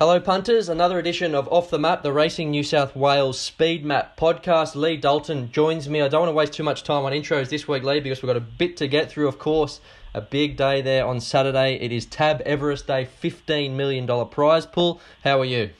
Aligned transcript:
Hello, 0.00 0.20
punters. 0.20 0.68
Another 0.68 1.00
edition 1.00 1.34
of 1.34 1.48
Off 1.48 1.70
the 1.70 1.78
Map, 1.78 2.04
the 2.04 2.12
Racing 2.12 2.52
New 2.52 2.62
South 2.62 2.94
Wales 2.94 3.36
Speed 3.36 3.84
Map 3.84 4.16
podcast. 4.16 4.76
Leigh 4.76 4.96
Dalton 4.96 5.50
joins 5.50 5.88
me. 5.88 6.00
I 6.00 6.06
don't 6.06 6.20
want 6.20 6.30
to 6.30 6.34
waste 6.34 6.52
too 6.52 6.62
much 6.62 6.84
time 6.84 7.04
on 7.04 7.10
intros 7.10 7.48
this 7.48 7.66
week, 7.66 7.82
Leigh, 7.82 7.98
because 7.98 8.22
we've 8.22 8.28
got 8.28 8.36
a 8.36 8.40
bit 8.40 8.76
to 8.76 8.86
get 8.86 9.10
through, 9.10 9.26
of 9.26 9.40
course. 9.40 9.80
A 10.14 10.20
big 10.20 10.56
day 10.56 10.82
there 10.82 11.04
on 11.04 11.18
Saturday. 11.20 11.74
It 11.80 11.90
is 11.90 12.06
Tab 12.06 12.40
Everest 12.42 12.86
Day, 12.86 13.08
$15 13.20 13.72
million 13.72 14.06
prize 14.28 14.66
pool. 14.66 15.00
How 15.24 15.40
are 15.40 15.44
you? 15.44 15.70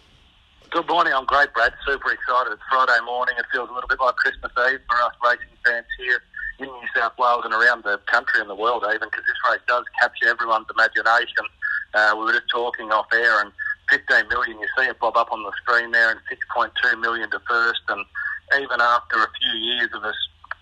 Good 0.71 0.89
morning. 0.89 1.13
I'm 1.15 1.25
great, 1.25 1.55
Brad. 1.55 1.73
Super 1.87 2.11
excited. 2.11 2.55
It's 2.55 2.63
Friday 2.69 2.99
morning. 3.07 3.37
It 3.39 3.47
feels 3.53 3.71
a 3.71 3.73
little 3.73 3.89
bit 3.89 4.01
like 4.01 4.17
Christmas 4.17 4.51
Eve 4.69 4.81
for 4.89 5.01
us 5.01 5.15
racing 5.23 5.55
fans 5.65 5.87
here 5.97 6.21
in 6.59 6.67
New 6.67 6.89
South 6.93 7.13
Wales 7.21 7.43
and 7.45 7.55
around 7.55 7.85
the 7.85 8.01
country 8.07 8.41
and 8.41 8.51
the 8.51 8.57
world, 8.57 8.83
even 8.83 9.07
because 9.09 9.25
this 9.27 9.39
race 9.49 9.63
does 9.69 9.85
capture 10.03 10.27
everyone's 10.27 10.67
imagination. 10.75 11.47
Uh, 11.95 12.15
we 12.19 12.25
were 12.25 12.33
just 12.33 12.51
talking 12.51 12.91
off 12.91 13.07
air 13.15 13.43
and 13.43 13.53
15 13.91 14.29
million. 14.29 14.59
You 14.59 14.69
see 14.77 14.85
it 14.85 14.99
bob 14.99 15.17
up 15.17 15.33
on 15.33 15.43
the 15.43 15.53
screen 15.63 15.91
there, 15.91 16.11
and 16.11 16.21
6.2 16.31 17.01
million 17.01 17.31
to 17.31 17.41
first. 17.49 17.83
And 17.89 18.05
even 18.61 18.81
after 18.81 19.17
a 19.17 19.29
few 19.41 19.61
years 19.61 19.91
of 19.95 20.05
us 20.05 20.17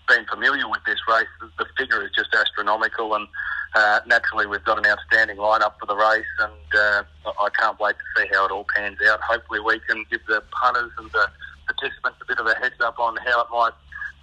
being 0.07 0.25
familiar 0.25 0.67
with 0.69 0.83
this 0.85 0.99
race, 1.07 1.27
the 1.57 1.65
figure 1.77 2.03
is 2.03 2.11
just 2.15 2.33
astronomical. 2.33 3.13
And 3.15 3.27
uh, 3.75 3.99
naturally, 4.07 4.47
we've 4.47 4.63
got 4.63 4.77
an 4.77 4.85
outstanding 4.85 5.37
lineup 5.37 5.73
for 5.79 5.85
the 5.85 5.95
race, 5.95 6.25
and 6.39 6.79
uh, 6.79 7.03
I 7.39 7.49
can't 7.59 7.79
wait 7.79 7.95
to 7.95 8.21
see 8.21 8.27
how 8.31 8.45
it 8.45 8.51
all 8.51 8.65
pans 8.75 8.97
out. 9.09 9.19
Hopefully, 9.21 9.59
we 9.59 9.79
can 9.79 10.05
give 10.09 10.25
the 10.27 10.41
punters 10.51 10.91
and 10.97 11.11
the 11.11 11.27
participants 11.67 12.19
a 12.21 12.25
bit 12.25 12.39
of 12.39 12.47
a 12.47 12.55
heads 12.55 12.79
up 12.81 12.97
on 12.99 13.17
how 13.17 13.41
it 13.41 13.47
might 13.51 13.73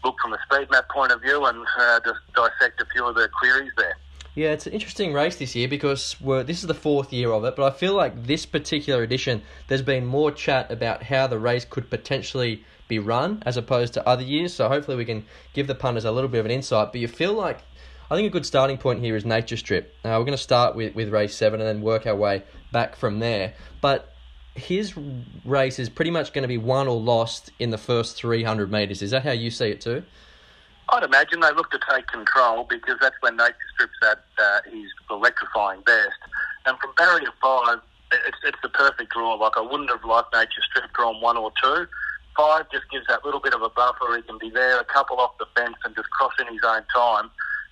look 0.02 0.16
from 0.20 0.32
a 0.32 0.38
speed 0.44 0.70
map 0.70 0.88
point 0.88 1.12
of 1.12 1.20
view, 1.20 1.44
and 1.44 1.66
uh, 1.78 2.00
just 2.04 2.20
dissect 2.34 2.80
a 2.80 2.86
few 2.86 3.06
of 3.06 3.14
the 3.14 3.28
queries 3.38 3.72
there. 3.76 3.96
Yeah, 4.34 4.48
it's 4.48 4.66
an 4.66 4.72
interesting 4.72 5.12
race 5.12 5.36
this 5.36 5.54
year 5.54 5.68
because 5.68 6.16
this 6.20 6.60
is 6.60 6.66
the 6.66 6.74
fourth 6.74 7.12
year 7.12 7.30
of 7.30 7.44
it, 7.44 7.54
but 7.54 7.72
I 7.72 7.76
feel 7.76 7.94
like 7.94 8.26
this 8.26 8.46
particular 8.46 9.04
edition, 9.04 9.42
there's 9.68 9.82
been 9.82 10.04
more 10.04 10.32
chat 10.32 10.72
about 10.72 11.04
how 11.04 11.28
the 11.28 11.38
race 11.38 11.64
could 11.64 11.88
potentially 11.88 12.64
be 12.88 12.98
run 12.98 13.42
as 13.46 13.56
opposed 13.56 13.94
to 13.94 14.08
other 14.08 14.24
years. 14.24 14.52
So 14.52 14.68
hopefully 14.68 14.96
we 14.96 15.04
can 15.04 15.24
give 15.52 15.68
the 15.68 15.74
punters 15.74 16.04
a 16.04 16.10
little 16.10 16.28
bit 16.28 16.40
of 16.40 16.46
an 16.46 16.50
insight. 16.50 16.90
But 16.90 17.00
you 17.00 17.06
feel 17.06 17.32
like, 17.32 17.62
I 18.10 18.16
think 18.16 18.26
a 18.26 18.30
good 18.30 18.44
starting 18.44 18.76
point 18.76 19.00
here 19.00 19.14
is 19.14 19.24
Nature 19.24 19.56
Strip. 19.56 19.94
Uh, 20.04 20.10
we're 20.18 20.24
going 20.24 20.32
to 20.32 20.38
start 20.38 20.74
with, 20.74 20.96
with 20.96 21.10
race 21.10 21.36
seven 21.36 21.60
and 21.60 21.68
then 21.68 21.80
work 21.80 22.04
our 22.04 22.16
way 22.16 22.42
back 22.72 22.96
from 22.96 23.20
there. 23.20 23.54
But 23.80 24.12
his 24.56 24.94
race 25.44 25.78
is 25.78 25.88
pretty 25.88 26.10
much 26.10 26.32
going 26.32 26.42
to 26.42 26.48
be 26.48 26.58
won 26.58 26.88
or 26.88 27.00
lost 27.00 27.52
in 27.60 27.70
the 27.70 27.78
first 27.78 28.16
300 28.16 28.70
metres. 28.70 29.00
Is 29.00 29.12
that 29.12 29.22
how 29.22 29.32
you 29.32 29.50
see 29.50 29.66
it 29.66 29.80
too? 29.80 30.02
I'd 30.90 31.02
imagine 31.02 31.40
they 31.40 31.52
look 31.52 31.70
to 31.70 31.80
take 31.90 32.06
control 32.08 32.66
because 32.68 32.96
that's 33.00 33.16
when 33.20 33.36
nature 33.36 33.56
strips 33.74 33.98
at 34.02 34.24
uh, 34.38 34.70
his 34.70 34.90
electrifying 35.10 35.80
best. 35.82 36.18
And 36.66 36.78
from 36.78 36.92
barrier 36.96 37.32
five, 37.40 37.78
it's, 38.12 38.38
it's 38.44 38.58
the 38.62 38.68
perfect 38.68 39.12
draw. 39.12 39.34
Like 39.34 39.56
I 39.56 39.60
wouldn't 39.60 39.90
have 39.90 40.04
liked 40.04 40.32
nature 40.32 40.62
strip 40.70 40.92
drawn 40.92 41.20
one 41.20 41.36
or 41.36 41.52
two. 41.62 41.86
Five 42.36 42.66
just 42.70 42.90
gives 42.90 43.06
that 43.06 43.24
little 43.24 43.40
bit 43.40 43.54
of 43.54 43.62
a 43.62 43.70
buffer. 43.70 44.16
He 44.16 44.22
can 44.22 44.38
be 44.38 44.50
there, 44.50 44.80
a 44.80 44.84
couple 44.84 45.18
off 45.18 45.38
the 45.38 45.46
fence, 45.56 45.76
and 45.84 45.94
just 45.94 46.10
cross 46.10 46.32
in 46.40 46.52
his 46.52 46.62
own 46.64 46.82
time. 46.94 47.30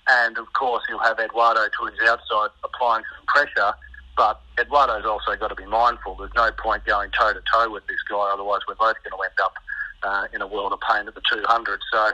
And 0.09 0.37
of 0.37 0.51
course, 0.53 0.83
he'll 0.87 0.99
have 0.99 1.19
Eduardo 1.19 1.67
to 1.67 1.85
his 1.85 1.99
outside 2.09 2.49
applying 2.63 3.03
some 3.15 3.25
pressure. 3.27 3.73
But 4.15 4.41
Eduardo's 4.59 5.05
also 5.05 5.35
got 5.35 5.49
to 5.49 5.55
be 5.55 5.65
mindful. 5.65 6.15
There's 6.15 6.35
no 6.35 6.51
point 6.51 6.85
going 6.85 7.09
toe 7.17 7.33
to 7.33 7.41
toe 7.51 7.71
with 7.71 7.85
this 7.87 8.01
guy, 8.09 8.29
otherwise 8.31 8.61
we're 8.67 8.75
both 8.75 8.95
going 9.03 9.11
to 9.11 9.23
end 9.23 9.39
up 9.41 9.53
uh, 10.03 10.27
in 10.33 10.41
a 10.41 10.47
world 10.47 10.71
of 10.71 10.79
pain 10.81 11.07
at 11.07 11.15
the 11.15 11.21
200. 11.31 11.79
So 11.91 12.11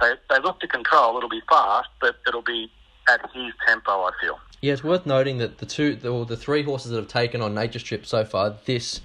they, 0.00 0.14
they 0.28 0.40
look 0.40 0.60
to 0.60 0.68
control. 0.68 1.16
It'll 1.16 1.28
be 1.28 1.42
fast, 1.48 1.88
but 2.00 2.16
it'll 2.26 2.42
be 2.42 2.70
at 3.08 3.20
his 3.34 3.52
tempo, 3.66 3.90
I 4.04 4.10
feel. 4.20 4.38
Yeah, 4.62 4.74
it's 4.74 4.84
worth 4.84 5.06
noting 5.06 5.38
that 5.38 5.58
the 5.58 5.66
two, 5.66 5.96
the, 5.96 6.24
the 6.24 6.36
three 6.36 6.62
horses 6.62 6.90
that 6.90 6.98
have 6.98 7.08
taken 7.08 7.40
on 7.40 7.54
Nature 7.54 7.78
Strip 7.78 8.04
so 8.04 8.24
far 8.24 8.56
this 8.66 9.00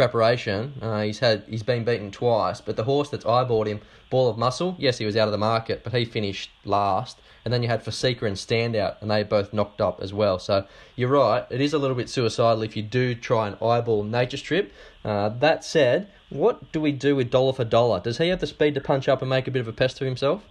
preparation, 0.00 0.72
uh, 0.80 1.02
he's 1.02 1.18
had 1.18 1.44
he's 1.46 1.62
been 1.62 1.84
beaten 1.84 2.10
twice. 2.10 2.62
But 2.62 2.76
the 2.76 2.84
horse 2.84 3.10
that's 3.10 3.24
eyeballed 3.24 3.66
him, 3.66 3.80
Ball 4.08 4.30
of 4.30 4.38
Muscle, 4.38 4.74
yes, 4.78 4.96
he 4.96 5.04
was 5.04 5.14
out 5.14 5.28
of 5.28 5.32
the 5.32 5.38
market, 5.38 5.84
but 5.84 5.92
he 5.92 6.06
finished 6.06 6.50
last. 6.64 7.18
And 7.44 7.52
then 7.52 7.62
you 7.62 7.68
had 7.68 7.84
Forseca 7.84 8.22
and 8.22 8.36
Standout, 8.36 8.96
and 9.00 9.10
they 9.10 9.22
both 9.22 9.52
knocked 9.52 9.80
up 9.80 10.00
as 10.00 10.12
well. 10.14 10.38
So 10.38 10.66
you're 10.96 11.10
right, 11.10 11.46
it 11.50 11.60
is 11.60 11.74
a 11.74 11.78
little 11.78 11.96
bit 11.96 12.08
suicidal 12.08 12.62
if 12.62 12.76
you 12.76 12.82
do 12.82 13.14
try 13.14 13.46
and 13.46 13.56
eyeball 13.62 14.04
Nature 14.04 14.38
Strip. 14.38 14.72
Uh, 15.04 15.28
that 15.40 15.64
said, 15.64 16.08
what 16.30 16.72
do 16.72 16.80
we 16.80 16.92
do 16.92 17.14
with 17.16 17.30
Dollar 17.30 17.52
for 17.52 17.64
Dollar? 17.64 18.00
Does 18.00 18.18
he 18.18 18.28
have 18.28 18.40
the 18.40 18.46
speed 18.46 18.74
to 18.76 18.80
punch 18.80 19.06
up 19.08 19.20
and 19.20 19.28
make 19.28 19.46
a 19.48 19.50
bit 19.50 19.60
of 19.60 19.68
a 19.68 19.72
pest 19.72 20.00
of 20.00 20.06
himself? 20.06 20.42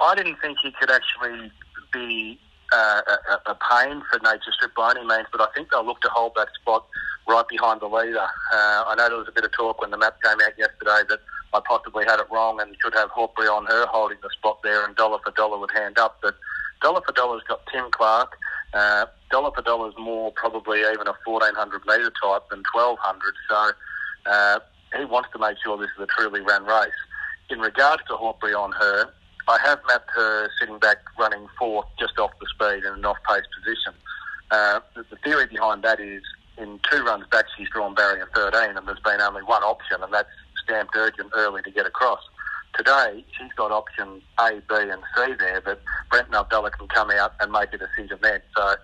I 0.00 0.14
didn't 0.14 0.36
think 0.40 0.58
he 0.62 0.72
could 0.72 0.90
actually 0.90 1.52
be 1.92 2.40
uh, 2.72 3.00
a, 3.08 3.50
a, 3.50 3.54
pain 3.54 4.02
for 4.10 4.18
Nature 4.22 4.52
Strip 4.52 4.74
by 4.74 4.92
any 4.92 5.06
means, 5.06 5.26
but 5.30 5.40
I 5.40 5.46
think 5.54 5.70
they'll 5.70 5.84
look 5.84 6.00
to 6.02 6.08
hold 6.08 6.32
that 6.36 6.48
spot 6.60 6.86
right 7.28 7.46
behind 7.48 7.80
the 7.80 7.86
leader. 7.86 8.26
Uh, 8.52 8.84
I 8.86 8.94
know 8.96 9.08
there 9.08 9.18
was 9.18 9.28
a 9.28 9.32
bit 9.32 9.44
of 9.44 9.52
talk 9.52 9.80
when 9.80 9.90
the 9.90 9.98
map 9.98 10.16
came 10.22 10.38
out 10.40 10.58
yesterday 10.58 11.02
that 11.08 11.20
I 11.52 11.60
possibly 11.66 12.04
had 12.04 12.20
it 12.20 12.26
wrong 12.30 12.60
and 12.60 12.74
should 12.82 12.94
have 12.94 13.10
Hawkbury 13.10 13.48
on 13.48 13.66
her 13.66 13.86
holding 13.86 14.18
the 14.22 14.30
spot 14.30 14.58
there 14.62 14.84
and 14.84 14.96
Dollar 14.96 15.18
for 15.24 15.30
Dollar 15.32 15.58
would 15.58 15.70
hand 15.72 15.98
up, 15.98 16.18
but 16.22 16.34
Dollar 16.82 17.00
for 17.06 17.12
Dollar's 17.12 17.42
got 17.48 17.60
Tim 17.72 17.90
Clark. 17.90 18.36
Uh, 18.74 19.06
dollar 19.30 19.52
for 19.54 19.62
Dollar's 19.62 19.94
more 19.96 20.32
probably 20.32 20.80
even 20.80 21.06
a 21.06 21.14
1400 21.24 21.82
metre 21.86 22.12
type 22.20 22.42
than 22.50 22.62
1200, 22.72 23.34
so 23.48 23.70
uh, 24.26 24.58
he 24.98 25.04
wants 25.04 25.28
to 25.32 25.38
make 25.38 25.56
sure 25.62 25.78
this 25.78 25.90
is 25.96 26.02
a 26.02 26.06
truly 26.06 26.40
ran 26.40 26.64
race. 26.64 26.90
In 27.50 27.60
regards 27.60 28.02
to 28.08 28.16
Hawkbury 28.16 28.54
on 28.54 28.72
her, 28.72 29.12
I 29.46 29.58
have 29.64 29.80
mapped 29.86 30.10
her 30.14 30.48
sitting 30.58 30.78
back 30.78 30.98
running 31.18 31.46
fourth 31.58 31.86
just 31.98 32.18
off 32.18 32.30
the 32.40 32.46
speed 32.46 32.84
in 32.84 32.94
an 32.94 33.04
off 33.04 33.18
pace 33.28 33.44
position. 33.58 33.92
Uh, 34.50 34.80
the, 34.94 35.04
the 35.10 35.16
theory 35.16 35.46
behind 35.46 35.82
that 35.84 36.00
is 36.00 36.22
in 36.56 36.80
two 36.90 37.02
runs 37.02 37.26
back 37.30 37.44
she's 37.56 37.68
drawn 37.70 37.94
barrier 37.94 38.28
13 38.34 38.76
and 38.76 38.88
there's 38.88 39.00
been 39.00 39.20
only 39.20 39.42
one 39.42 39.62
option 39.62 40.02
and 40.02 40.12
that's 40.12 40.28
stamped 40.62 40.94
urgent 40.96 41.30
early 41.34 41.62
to 41.62 41.70
get 41.70 41.86
across. 41.86 42.20
Today, 42.76 43.24
she's 43.38 43.52
got 43.56 43.70
options 43.70 44.22
A, 44.40 44.60
B 44.68 44.74
and 44.74 45.02
C 45.14 45.34
there 45.38 45.60
that 45.60 45.80
Brent 46.10 46.30
Avdulla 46.30 46.72
can 46.72 46.88
come 46.88 47.10
out 47.10 47.34
and 47.40 47.52
make 47.52 47.72
a 47.72 47.78
decision 47.78 48.18
then. 48.22 48.40
So 48.56 48.74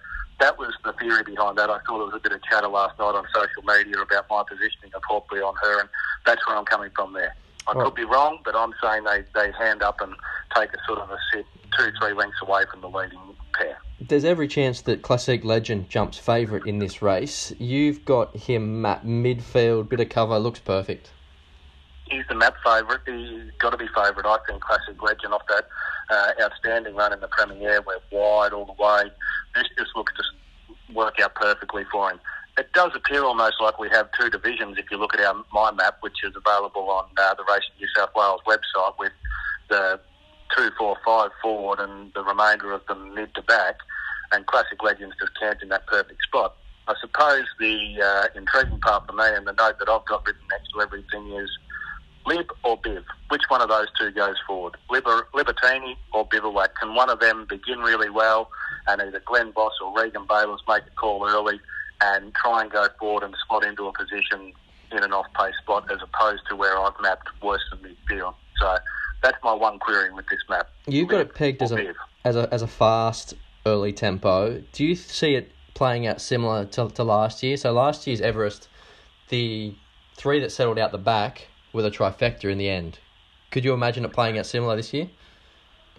that 0.41 0.59
was 0.59 0.75
the 0.85 0.93
theory 0.93 1.23
behind 1.25 1.59
that. 1.59 1.71
I 1.71 1.79
thought 1.79 1.99
there 1.99 2.07
was 2.07 2.15
a 2.15 2.21
bit 2.21 2.33
of 2.33 2.43
chatter 2.45 2.69
last 2.69 2.99
night 2.99 3.15
on 3.15 3.27
social 3.35 3.63
media 3.63 4.01
about 4.01 4.27
my 4.31 4.43
positioning 4.49 4.93
of 4.95 5.03
on 5.11 5.55
her, 5.63 5.81
and 5.81 5.89
that's 6.25 6.47
where 6.47 6.57
I'm 6.57 6.65
coming 6.65 6.91
from 6.95 7.15
there. 7.15 7.35
I 7.71 7.85
could 7.85 7.95
be 7.95 8.05
wrong, 8.05 8.39
but 8.45 8.55
I'm 8.57 8.73
saying 8.83 9.05
they, 9.05 9.25
they 9.35 9.53
hand 9.53 9.83
up 9.83 10.01
and 10.01 10.15
take 10.57 10.71
a 10.73 10.79
sort 10.87 10.99
of 10.99 11.11
a 11.11 11.19
sit 11.33 11.47
two, 11.79 11.91
three 12.01 12.13
lengths 12.13 12.39
away 12.43 12.65
from 12.71 12.81
the 12.81 12.89
leading 12.89 13.19
pair. 13.55 13.79
There's 14.01 14.25
every 14.25 14.49
chance 14.49 14.81
that 14.83 15.03
Classic 15.03 15.45
Legend 15.45 15.89
jumps 15.89 16.19
favourite 16.19 16.67
in 16.67 16.79
this 16.79 17.01
race. 17.03 17.53
You've 17.59 18.05
got 18.05 18.37
him 18.37 18.85
at 18.85 19.05
midfield, 19.05 19.89
bit 19.89 20.01
of 20.01 20.09
cover, 20.09 20.39
looks 20.39 20.59
perfect 20.59 21.11
he's 22.11 22.25
the 22.29 22.35
map 22.35 22.55
favourite. 22.65 23.01
He's 23.07 23.51
got 23.59 23.71
to 23.71 23.77
be 23.77 23.87
favourite, 23.89 24.27
I 24.27 24.39
think. 24.47 24.63
Classic 24.63 25.01
Legend 25.03 25.33
off 25.33 25.43
that 25.49 25.67
uh, 26.11 26.45
outstanding 26.45 26.95
run 26.95 27.13
in 27.13 27.21
the 27.21 27.29
Premier. 27.29 27.81
We're 27.87 28.01
wide 28.11 28.53
all 28.53 28.67
the 28.67 28.83
way. 28.83 29.11
This 29.55 29.65
just 29.79 29.97
looks 29.97 30.13
to 30.15 30.95
work 30.95 31.21
out 31.21 31.35
perfectly 31.35 31.85
for 31.91 32.11
him. 32.11 32.21
It 32.61 32.75
does 32.75 32.91
appear 32.95 33.25
almost 33.25 33.55
like 33.59 33.79
we 33.79 33.89
have 33.89 34.11
two 34.21 34.29
divisions 34.29 34.77
if 34.77 34.91
you 34.91 34.99
look 34.99 35.15
at 35.15 35.21
our 35.21 35.43
my 35.51 35.73
map, 35.73 35.97
which 36.03 36.23
is 36.23 36.35
available 36.37 36.91
on 36.91 37.07
uh, 37.17 37.33
the 37.33 37.43
Racing 37.49 37.73
New 37.81 37.89
South 37.97 38.11
Wales 38.15 38.43
website 38.47 38.99
with 38.99 39.13
the 39.71 39.99
two, 40.55 40.69
four, 40.77 40.99
five 41.03 41.31
forward 41.41 41.79
and 41.81 42.13
the 42.13 42.23
remainder 42.23 42.75
of 42.75 42.85
them 42.85 43.15
mid 43.15 43.35
to 43.37 43.43
back, 43.45 43.77
and 44.33 44.45
Classic 44.45 44.83
Legends 44.83 45.17
just 45.19 45.33
camped 45.41 45.63
in 45.63 45.71
that 45.71 45.87
perfect 45.87 46.23
spot. 46.23 46.55
I 46.87 46.93
suppose 47.01 47.47
the 47.59 48.03
uh, 48.05 48.39
intriguing 48.39 48.81
part 48.81 49.07
for 49.07 49.15
me 49.15 49.25
and 49.25 49.47
the 49.47 49.53
note 49.53 49.79
that 49.79 49.89
I've 49.89 50.05
got 50.05 50.27
written 50.27 50.43
next 50.51 50.69
to 50.75 50.83
everything 50.83 51.33
is 51.33 51.49
Lib 52.27 52.51
or 52.63 52.79
Biv? 52.79 53.05
Which 53.31 53.43
one 53.49 53.63
of 53.63 53.71
those 53.71 53.87
two 53.99 54.11
goes 54.11 54.37
forward? 54.47 54.77
Liber, 54.91 55.29
Libertini 55.33 55.97
or 56.13 56.27
Bivouac? 56.27 56.79
Can 56.79 56.95
one 56.95 57.09
of 57.09 57.21
them 57.21 57.47
begin 57.49 57.79
really 57.79 58.11
well 58.11 58.51
and 58.87 59.01
either 59.01 59.23
Glenn 59.25 59.51
Boss 59.53 59.73
or 59.83 59.97
Regan 59.97 60.27
Bayliss 60.29 60.61
make 60.69 60.83
a 60.83 60.91
call 60.91 61.27
early 61.27 61.59
and 62.03 62.35
try 62.35 62.63
and 62.63 62.71
go 62.71 62.87
forward 62.99 63.23
and 63.23 63.35
slot 63.47 63.65
into 63.65 63.87
a 63.87 63.93
position 63.93 64.53
in 64.93 65.05
an 65.05 65.13
off-pace 65.13 65.55
spot 65.63 65.91
as 65.91 65.99
opposed 66.03 66.43
to 66.49 66.57
where 66.57 66.79
I've 66.79 66.95
mapped 67.01 67.29
worse 67.43 67.63
than 67.71 67.81
midfield? 67.81 68.35
So 68.59 68.77
that's 69.23 69.39
my 69.43 69.53
one 69.53 69.79
query 69.79 70.13
with 70.13 70.27
this 70.29 70.41
map. 70.49 70.69
You've 70.87 71.09
got 71.09 71.21
it 71.21 71.35
pegged 71.35 71.63
as 71.63 71.73
a, 71.73 71.95
as 72.25 72.37
a 72.37 72.53
as 72.53 72.63
a 72.63 72.67
fast 72.67 73.35
early 73.67 73.93
tempo. 73.93 74.63
Do 74.73 74.85
you 74.85 74.95
see 74.95 75.35
it 75.35 75.53
playing 75.75 76.07
out 76.07 76.21
similar 76.21 76.65
to, 76.67 76.89
to 76.89 77.05
last 77.05 77.43
year? 77.43 77.57
So 77.57 77.73
last 77.73 78.07
year's 78.07 78.21
Everest, 78.21 78.69
the 79.29 79.75
three 80.17 80.41
that 80.41 80.53
settled 80.53 80.79
out 80.79 80.93
the 80.93 80.99
back 80.99 81.49
with 81.73 81.87
a 81.87 81.91
trifecta 81.91 82.51
in 82.51 82.59
the 82.59 82.69
end. 82.69 82.99
Could 83.51 83.65
you 83.65 83.73
imagine 83.73 84.05
it 84.05 84.13
playing 84.13 84.39
out 84.39 84.47
similar 84.47 84.77
this 84.77 84.93
year? 84.93 85.09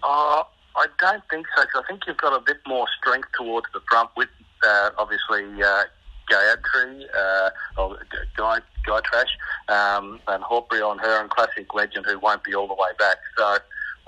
Uh, 0.02 0.42
I 0.76 0.86
don't 0.98 1.22
think 1.30 1.46
so. 1.56 1.64
Cause 1.64 1.82
I 1.84 1.86
think 1.86 2.02
you've 2.06 2.16
got 2.16 2.32
a 2.32 2.40
bit 2.40 2.58
more 2.66 2.86
strength 2.98 3.28
towards 3.36 3.66
the 3.72 3.80
front 3.88 4.10
with 4.16 4.28
uh, 4.62 4.90
obviously 4.98 5.62
uh, 5.62 5.84
Gayatri, 6.30 7.04
uh, 7.14 7.50
or 7.76 7.98
Guy, 8.36 8.60
Gytrash, 8.86 9.32
um, 9.68 10.20
and 10.28 10.42
Hawkbury 10.42 10.82
on 10.82 10.98
her 10.98 11.20
and 11.20 11.30
Classic 11.30 11.66
Legend 11.74 12.06
who 12.06 12.18
won't 12.18 12.44
be 12.44 12.54
all 12.54 12.68
the 12.68 12.74
way 12.74 12.90
back. 12.98 13.16
So 13.36 13.58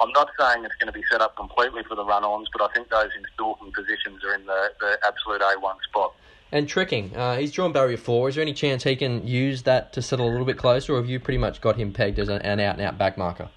I'm 0.00 0.10
not 0.12 0.30
saying 0.38 0.64
it's 0.64 0.74
going 0.76 0.92
to 0.92 0.98
be 0.98 1.04
set 1.10 1.20
up 1.20 1.36
completely 1.36 1.82
for 1.88 1.94
the 1.94 2.04
run-ons, 2.04 2.48
but 2.52 2.62
I 2.62 2.72
think 2.74 2.88
those 2.90 3.10
in 3.16 3.24
stalking 3.34 3.72
positions 3.72 4.24
are 4.24 4.34
in 4.34 4.46
the, 4.46 4.70
the 4.80 4.98
absolute 5.06 5.40
A1 5.40 5.76
spot. 5.88 6.14
And 6.52 6.68
Trekking, 6.68 7.16
uh, 7.16 7.36
he's 7.36 7.50
drawn 7.50 7.72
barrier 7.72 7.96
four. 7.96 8.28
Is 8.28 8.36
there 8.36 8.42
any 8.42 8.54
chance 8.54 8.84
he 8.84 8.94
can 8.94 9.26
use 9.26 9.62
that 9.62 9.92
to 9.94 10.02
settle 10.02 10.28
a 10.28 10.30
little 10.30 10.46
bit 10.46 10.56
closer, 10.56 10.94
or 10.94 10.96
have 10.98 11.08
you 11.08 11.18
pretty 11.18 11.38
much 11.38 11.60
got 11.60 11.76
him 11.76 11.92
pegged 11.92 12.18
as 12.18 12.28
an 12.28 12.42
out 12.42 12.78
and 12.78 12.80
out 12.80 12.96
back 12.96 13.18
marker? 13.18 13.48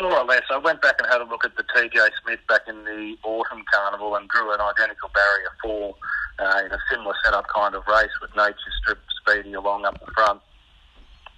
More 0.00 0.18
or 0.18 0.24
less. 0.24 0.42
I 0.50 0.58
went 0.58 0.82
back 0.82 0.96
and 0.98 1.10
had 1.10 1.20
a 1.20 1.24
look 1.24 1.44
at 1.44 1.56
the 1.56 1.62
TJ 1.62 2.08
Smith 2.22 2.40
back 2.48 2.62
in 2.68 2.84
the 2.84 3.16
autumn 3.24 3.64
carnival 3.72 4.14
and 4.16 4.28
drew 4.28 4.52
an 4.52 4.60
identical 4.60 5.10
barrier 5.14 5.50
four 5.62 5.94
uh, 6.38 6.62
in 6.64 6.72
a 6.72 6.78
similar 6.90 7.14
setup 7.24 7.46
kind 7.48 7.74
of 7.74 7.86
race 7.86 8.10
with 8.20 8.34
Nature 8.36 8.56
Strip 8.82 8.98
speedy 9.20 9.54
along 9.54 9.84
up 9.84 9.98
the 10.04 10.12
front. 10.12 10.40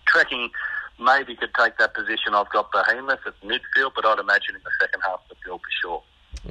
Trekking 0.07 0.51
maybe 0.99 1.37
could 1.37 1.55
take 1.59 1.79
that 1.79 1.95
position. 1.95 2.35
I've 2.35 2.51
got 2.51 2.73
Behemoth 2.73 3.21
at 3.27 3.41
midfield, 3.43 3.93
but 3.95 4.05
I'd 4.05 4.19
imagine 4.19 4.57
in 4.57 4.63
the 4.65 4.71
second 4.81 5.01
half 5.05 5.21
of 5.23 5.29
the 5.29 5.37
field 5.45 5.61
for 5.61 5.71
sure. 5.81 6.03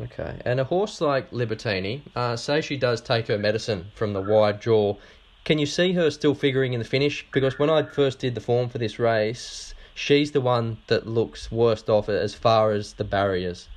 Okay, 0.03 0.41
and 0.45 0.59
a 0.59 0.63
horse 0.63 1.01
like 1.01 1.31
Libertini, 1.31 2.01
uh, 2.15 2.35
say 2.35 2.61
she 2.61 2.77
does 2.77 3.01
take 3.01 3.27
her 3.27 3.37
medicine 3.37 3.87
from 3.95 4.13
the 4.13 4.21
wide 4.21 4.59
draw, 4.59 4.95
can 5.45 5.59
you 5.59 5.65
see 5.65 5.93
her 5.93 6.11
still 6.11 6.35
figuring 6.35 6.73
in 6.73 6.79
the 6.79 6.85
finish? 6.85 7.25
Because 7.31 7.57
when 7.57 7.69
I 7.69 7.83
first 7.83 8.19
did 8.19 8.35
the 8.35 8.41
form 8.41 8.67
for 8.69 8.79
this 8.79 8.99
race, 8.99 9.73
she's 9.97 10.31
the 10.31 10.41
one 10.41 10.77
that 10.87 11.07
looks 11.07 11.51
worst 11.51 11.89
off 11.89 12.07
as 12.07 12.35
far 12.35 12.71
as 12.71 12.93
the 12.93 13.03
barriers. 13.03 13.67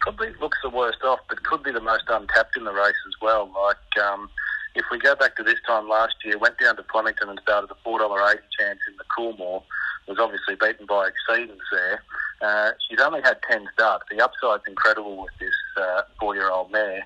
Probably 0.00 0.28
looks 0.40 0.58
the 0.62 0.70
worst 0.70 1.02
off, 1.02 1.20
but 1.28 1.42
could 1.42 1.64
be 1.64 1.72
the 1.72 1.80
most 1.80 2.04
untapped 2.08 2.56
in 2.56 2.64
the 2.64 2.72
race 2.72 2.94
as 3.08 3.14
well. 3.20 3.50
Like, 3.64 4.04
um, 4.04 4.28
if 4.76 4.84
we 4.92 4.98
go 4.98 5.16
back 5.16 5.34
to 5.36 5.42
this 5.42 5.58
time 5.66 5.88
last 5.88 6.14
year, 6.24 6.38
went 6.38 6.58
down 6.58 6.76
to 6.76 6.84
Flemington 6.92 7.30
and 7.30 7.40
started 7.42 7.70
a 7.70 7.76
four 7.82 7.98
dollar 7.98 8.20
eight 8.30 8.40
chance 8.56 8.78
in 8.86 8.94
the 8.98 9.04
Coolmore, 9.16 9.62
was 10.06 10.18
obviously 10.20 10.54
beaten 10.54 10.86
by 10.86 11.08
Exceedance 11.08 11.58
there. 11.72 12.02
Uh, 12.40 12.70
she's 12.86 13.00
only 13.00 13.22
had 13.22 13.38
ten 13.50 13.66
starts. 13.72 14.04
The 14.10 14.22
upside's 14.22 14.64
incredible 14.68 15.16
with 15.22 15.32
this 15.40 15.54
uh, 15.76 16.02
four 16.20 16.36
year 16.36 16.50
old 16.50 16.70
mare. 16.70 17.04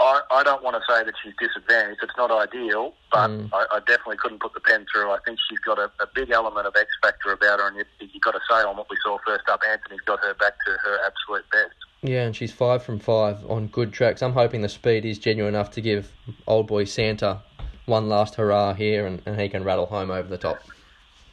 I, 0.00 0.22
I 0.30 0.42
don't 0.42 0.62
want 0.62 0.76
to 0.76 0.82
say 0.90 1.04
that 1.04 1.12
she's 1.22 1.34
disadvantaged. 1.38 2.00
It's 2.02 2.16
not 2.16 2.30
ideal, 2.30 2.94
but 3.12 3.28
mm. 3.28 3.50
I, 3.52 3.66
I, 3.70 3.78
definitely 3.80 4.16
couldn't 4.16 4.40
put 4.40 4.54
the 4.54 4.60
pen 4.60 4.86
through. 4.90 5.10
I 5.10 5.18
think 5.26 5.38
she's 5.48 5.58
got 5.58 5.78
a, 5.78 5.92
a 6.00 6.06
big 6.14 6.30
element 6.30 6.66
of 6.66 6.74
X 6.74 6.88
factor 7.02 7.32
about 7.32 7.60
her, 7.60 7.68
and 7.68 7.76
you, 7.76 7.84
you've 8.00 8.22
got 8.22 8.32
to 8.32 8.40
say 8.48 8.62
on 8.62 8.78
what 8.78 8.88
we 8.88 8.96
saw 9.04 9.18
first 9.26 9.46
up, 9.50 9.60
Anthony's 9.70 10.00
got 10.06 10.18
her 10.20 10.32
back 10.32 10.54
to 10.64 10.70
her 10.70 10.98
absolute 11.06 11.44
best. 11.50 11.74
Yeah, 12.02 12.24
and 12.24 12.34
she's 12.34 12.50
five 12.50 12.82
from 12.82 12.98
five 12.98 13.44
on 13.50 13.66
good 13.66 13.92
tracks. 13.92 14.22
I'm 14.22 14.32
hoping 14.32 14.62
the 14.62 14.70
speed 14.70 15.04
is 15.04 15.18
genuine 15.18 15.54
enough 15.54 15.70
to 15.72 15.82
give 15.82 16.10
old 16.46 16.66
boy 16.66 16.84
Santa 16.84 17.42
one 17.84 18.08
last 18.08 18.36
hurrah 18.36 18.72
here, 18.72 19.04
and, 19.06 19.20
and 19.26 19.38
he 19.38 19.50
can 19.50 19.64
rattle 19.64 19.84
home 19.84 20.10
over 20.10 20.28
the 20.28 20.38
top. 20.38 20.62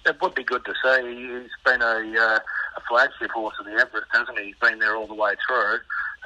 It 0.05 0.21
would 0.21 0.35
be 0.35 0.43
good 0.43 0.65
to 0.65 0.73
see. 0.83 1.07
He's 1.07 1.51
been 1.63 1.81
a, 1.81 2.13
uh, 2.19 2.39
a 2.39 2.81
flagship 2.89 3.31
horse 3.31 3.55
of 3.59 3.65
the 3.65 3.73
Everest, 3.73 4.07
hasn't 4.11 4.37
he? 4.39 4.47
He's 4.47 4.55
been 4.61 4.79
there 4.79 4.97
all 4.97 5.07
the 5.07 5.13
way 5.13 5.35
through, 5.47 5.79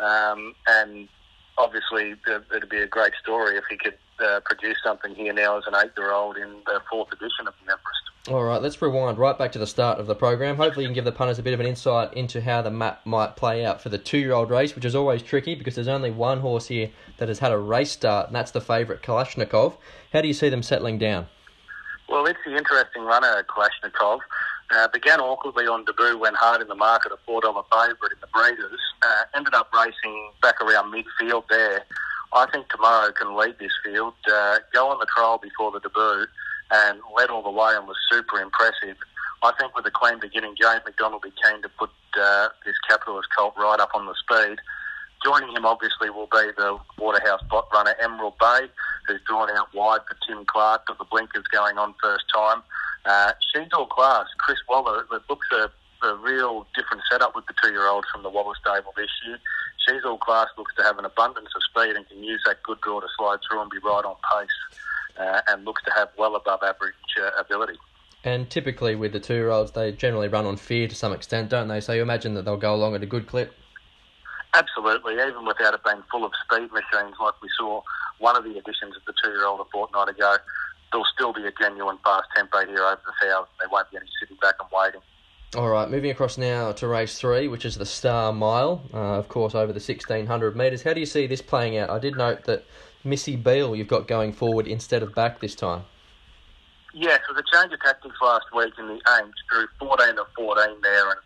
um, 0.03 0.55
and 0.67 1.07
obviously 1.61 2.15
it'd 2.51 2.69
be 2.69 2.79
a 2.79 2.87
great 2.87 3.13
story 3.21 3.55
if 3.55 3.63
he 3.69 3.77
could 3.77 3.93
uh, 4.19 4.39
produce 4.43 4.77
something 4.83 5.13
here 5.15 5.31
now 5.31 5.57
as 5.57 5.63
an 5.67 5.75
eight-year-old 5.75 6.37
in 6.37 6.49
the 6.65 6.81
fourth 6.89 7.11
edition 7.11 7.47
of 7.47 7.53
the 7.63 7.71
Everest. 7.71 8.01
All 8.29 8.43
right, 8.43 8.61
let's 8.61 8.79
rewind 8.81 9.17
right 9.17 9.37
back 9.37 9.51
to 9.53 9.59
the 9.59 9.65
start 9.65 9.99
of 9.99 10.05
the 10.05 10.15
program. 10.15 10.55
Hopefully, 10.55 10.85
you 10.85 10.89
can 10.89 10.93
give 10.93 11.05
the 11.05 11.11
punters 11.11 11.39
a 11.39 11.43
bit 11.43 11.53
of 11.53 11.59
an 11.59 11.65
insight 11.65 12.13
into 12.13 12.41
how 12.41 12.61
the 12.61 12.69
map 12.69 13.03
might 13.05 13.35
play 13.35 13.65
out 13.65 13.81
for 13.81 13.89
the 13.89 13.97
two-year-old 13.97 14.51
race, 14.51 14.75
which 14.75 14.85
is 14.85 14.95
always 14.95 15.23
tricky 15.23 15.55
because 15.55 15.73
there's 15.73 15.87
only 15.87 16.11
one 16.11 16.39
horse 16.39 16.67
here 16.67 16.91
that 17.17 17.29
has 17.29 17.39
had 17.39 17.51
a 17.51 17.57
race 17.57 17.91
start, 17.91 18.27
and 18.27 18.35
that's 18.35 18.51
the 18.51 18.61
favourite 18.61 19.01
Kalashnikov. 19.01 19.77
How 20.13 20.21
do 20.21 20.27
you 20.27 20.35
see 20.35 20.49
them 20.49 20.61
settling 20.61 20.99
down? 20.99 21.27
Well, 22.09 22.25
it's 22.25 22.39
the 22.45 22.55
interesting 22.55 23.03
runner, 23.03 23.43
Kalashnikov. 23.49 24.19
Uh, 24.71 24.87
began 24.93 25.19
awkwardly 25.19 25.67
on 25.67 25.83
debut, 25.83 26.17
went 26.17 26.35
hard 26.37 26.61
in 26.61 26.67
the 26.69 26.75
market, 26.75 27.11
a 27.11 27.29
$4 27.29 27.41
favourite 27.43 28.11
in 28.13 28.21
the 28.21 28.27
Breeders. 28.33 28.79
Uh, 29.03 29.23
ended 29.35 29.53
up 29.53 29.69
racing 29.73 30.31
back 30.41 30.61
around 30.61 30.93
midfield 30.93 31.43
there. 31.49 31.83
I 32.33 32.45
think 32.51 32.69
tomorrow 32.69 33.11
can 33.11 33.35
lead 33.35 33.59
this 33.59 33.73
field. 33.83 34.13
Uh, 34.31 34.59
go 34.71 34.87
on 34.87 34.99
the 34.99 35.07
trial 35.13 35.39
before 35.43 35.71
the 35.71 35.81
debut 35.81 36.25
and 36.71 36.99
led 37.17 37.29
all 37.29 37.43
the 37.43 37.51
way 37.51 37.73
and 37.75 37.85
was 37.85 37.97
super 38.09 38.39
impressive. 38.39 38.95
I 39.43 39.51
think 39.59 39.75
with 39.75 39.83
the 39.83 39.91
clean 39.91 40.19
beginning, 40.21 40.55
James 40.55 40.81
McDonald 40.85 41.21
will 41.23 41.31
be 41.31 41.35
keen 41.43 41.61
to 41.63 41.69
put 41.69 41.89
uh, 42.17 42.47
this 42.65 42.75
capitalist 42.87 43.27
colt 43.35 43.55
right 43.57 43.79
up 43.79 43.89
on 43.93 44.05
the 44.05 44.15
speed. 44.15 44.59
Joining 45.25 45.53
him, 45.53 45.65
obviously, 45.65 46.09
will 46.09 46.29
be 46.31 46.49
the 46.55 46.79
Waterhouse 46.97 47.41
Bott 47.49 47.67
runner 47.73 47.93
Emerald 48.01 48.35
Bay, 48.39 48.71
who's 49.07 49.19
drawn 49.27 49.49
out 49.51 49.67
wide 49.73 50.01
for 50.07 50.15
Tim 50.25 50.45
Clark, 50.45 50.83
but 50.87 50.97
the 50.97 51.05
blinkers 51.05 51.45
going 51.51 51.77
on 51.77 51.93
first 52.01 52.25
time. 52.33 52.63
Uh, 53.05 53.33
she's 53.53 53.67
all 53.73 53.87
class. 53.87 54.25
Chris 54.37 54.59
Waller, 54.69 55.05
it 55.11 55.21
looks 55.29 55.47
a, 55.53 55.71
a 56.05 56.15
real 56.17 56.67
different 56.75 57.03
setup 57.11 57.35
with 57.35 57.45
the 57.47 57.53
two-year-old 57.61 58.05
from 58.11 58.23
the 58.23 58.29
Waller 58.29 58.53
stable 58.61 58.93
this 58.95 59.09
year. 59.25 59.39
She's 59.87 60.03
all 60.05 60.17
class, 60.17 60.47
looks 60.57 60.75
to 60.75 60.83
have 60.83 60.99
an 60.99 61.05
abundance 61.05 61.49
of 61.55 61.63
speed 61.63 61.95
and 61.95 62.07
can 62.07 62.23
use 62.23 62.41
that 62.45 62.61
good 62.63 62.79
draw 62.81 62.99
to 62.99 63.07
slide 63.17 63.39
through 63.47 63.61
and 63.61 63.71
be 63.71 63.79
right 63.79 64.05
on 64.05 64.15
pace 64.31 64.79
uh, 65.19 65.41
and 65.49 65.65
looks 65.65 65.83
to 65.83 65.91
have 65.95 66.09
well 66.17 66.35
above 66.35 66.61
average 66.63 66.93
uh, 67.21 67.31
ability. 67.39 67.77
And 68.23 68.49
typically 68.49 68.95
with 68.95 69.13
the 69.13 69.19
two 69.19 69.33
year 69.33 69.49
olds, 69.49 69.71
they 69.71 69.91
generally 69.91 70.27
run 70.27 70.45
on 70.45 70.57
fear 70.57 70.87
to 70.87 70.95
some 70.95 71.11
extent, 71.11 71.49
don't 71.49 71.67
they? 71.67 71.81
So 71.81 71.93
you 71.93 72.03
imagine 72.03 72.35
that 72.35 72.45
they'll 72.45 72.57
go 72.57 72.75
along 72.75 72.93
at 72.93 73.01
a 73.01 73.07
good 73.07 73.25
clip? 73.25 73.53
Absolutely, 74.53 75.13
even 75.13 75.45
without 75.45 75.73
it 75.73 75.83
being 75.83 76.03
full 76.11 76.25
of 76.25 76.31
speed 76.43 76.71
machines 76.71 77.15
like 77.19 77.41
we 77.41 77.49
saw 77.57 77.81
one 78.19 78.35
of 78.35 78.43
the 78.43 78.51
editions 78.51 78.95
of 78.95 79.01
the 79.07 79.13
two 79.23 79.31
year 79.31 79.45
old 79.45 79.59
a 79.61 79.65
fortnight 79.71 80.09
ago. 80.09 80.35
There'll 80.91 81.05
still 81.13 81.33
be 81.33 81.45
a 81.45 81.51
genuine 81.51 81.97
fast 82.03 82.27
tempo 82.35 82.65
here 82.65 82.83
over 82.83 83.01
the 83.05 83.27
thousand. 83.27 83.51
There 83.59 83.69
won't 83.71 83.89
be 83.91 83.97
any 83.97 84.07
sitting 84.19 84.37
back 84.41 84.55
and 84.59 84.69
waiting. 84.73 85.01
All 85.55 85.67
right, 85.67 85.89
moving 85.89 86.11
across 86.11 86.37
now 86.37 86.71
to 86.71 86.87
race 86.87 87.19
three, 87.19 87.49
which 87.49 87.65
is 87.65 87.75
the 87.75 87.85
Star 87.85 88.31
Mile, 88.31 88.81
uh, 88.93 89.17
of 89.17 89.27
course, 89.27 89.53
over 89.53 89.73
the 89.73 89.81
1600 89.81 90.55
metres. 90.55 90.83
How 90.83 90.93
do 90.93 91.01
you 91.01 91.05
see 91.05 91.27
this 91.27 91.41
playing 91.41 91.77
out? 91.77 91.89
I 91.89 91.99
did 91.99 92.15
note 92.15 92.45
that 92.45 92.63
Missy 93.03 93.35
Beale 93.35 93.75
you've 93.75 93.89
got 93.89 94.07
going 94.07 94.31
forward 94.31 94.67
instead 94.67 95.03
of 95.03 95.13
back 95.13 95.39
this 95.39 95.55
time. 95.55 95.83
Yeah, 96.93 97.17
so 97.27 97.33
the 97.33 97.43
change 97.51 97.73
of 97.73 97.81
tactics 97.81 98.15
last 98.21 98.45
week 98.55 98.73
in 98.77 98.87
the 98.87 99.01
Ames 99.17 99.33
drew 99.49 99.67
14 99.79 100.15
to 100.15 100.25
14 100.35 100.81
there 100.81 101.09
and 101.09 101.19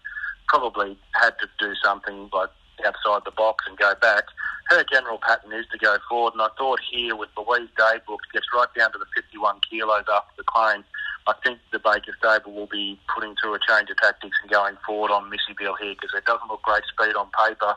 probably 0.47 0.97
had 1.13 1.31
to 1.39 1.47
do 1.59 1.73
something 1.83 2.29
like 2.31 2.49
outside 2.85 3.21
the 3.25 3.31
box 3.31 3.65
and 3.67 3.77
go 3.77 3.93
back. 4.01 4.23
Her 4.69 4.83
general 4.91 5.19
pattern 5.19 5.53
is 5.53 5.65
to 5.71 5.77
go 5.77 5.97
forward, 6.09 6.33
and 6.33 6.41
I 6.41 6.49
thought 6.57 6.79
here 6.91 7.15
with 7.15 7.29
Louise 7.37 7.69
Daybook 7.77 8.25
gets 8.33 8.47
right 8.53 8.67
down 8.75 8.91
to 8.93 8.97
the 8.97 9.05
51 9.15 9.61
kilos 9.69 10.05
after 10.11 10.33
the 10.37 10.43
claim. 10.43 10.83
I 11.27 11.33
think 11.43 11.59
the 11.71 11.79
Baker 11.79 12.15
stable 12.17 12.53
will 12.53 12.67
be 12.67 12.99
putting 13.13 13.35
through 13.41 13.55
a 13.55 13.59
change 13.67 13.89
of 13.89 13.97
tactics 13.97 14.37
and 14.41 14.51
going 14.51 14.77
forward 14.85 15.11
on 15.11 15.29
Missy 15.29 15.53
Beale 15.57 15.75
here 15.79 15.93
because 15.93 16.13
it 16.17 16.25
doesn't 16.25 16.49
look 16.49 16.61
great 16.63 16.83
speed 16.85 17.15
on 17.15 17.29
paper. 17.33 17.75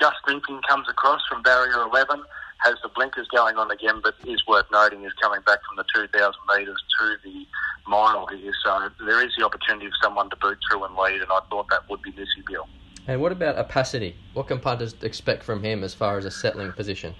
Just 0.00 0.16
thinking 0.26 0.60
comes 0.68 0.88
across 0.88 1.20
from 1.28 1.42
barrier 1.42 1.82
11 1.82 2.22
has 2.64 2.74
the 2.82 2.88
blinkers 2.88 3.26
going 3.28 3.56
on 3.56 3.70
again, 3.70 4.00
but 4.02 4.14
is 4.26 4.46
worth 4.46 4.66
noting 4.70 5.04
is 5.04 5.12
coming 5.20 5.40
back 5.46 5.58
from 5.66 5.76
the 5.76 5.84
2,000 5.94 6.34
metres 6.56 6.82
to 6.98 7.16
the 7.24 7.46
mile 7.86 8.26
here. 8.26 8.52
So 8.62 8.90
there 9.06 9.24
is 9.24 9.32
the 9.36 9.44
opportunity 9.44 9.86
for 9.88 9.96
someone 10.02 10.30
to 10.30 10.36
boot 10.36 10.58
through 10.68 10.84
and 10.84 10.94
lead, 10.94 11.20
and 11.22 11.30
I 11.30 11.40
thought 11.48 11.68
that 11.70 11.88
would 11.88 12.02
be 12.02 12.12
Missy 12.12 12.42
Beale. 12.46 12.68
And 13.06 13.20
what 13.20 13.32
about 13.32 13.56
Opacity? 13.56 14.14
What 14.34 14.48
can 14.48 14.60
punters 14.60 14.94
expect 15.02 15.42
from 15.42 15.62
him 15.62 15.82
as 15.82 15.94
far 15.94 16.18
as 16.18 16.24
a 16.24 16.30
settling 16.30 16.72
position? 16.72 17.14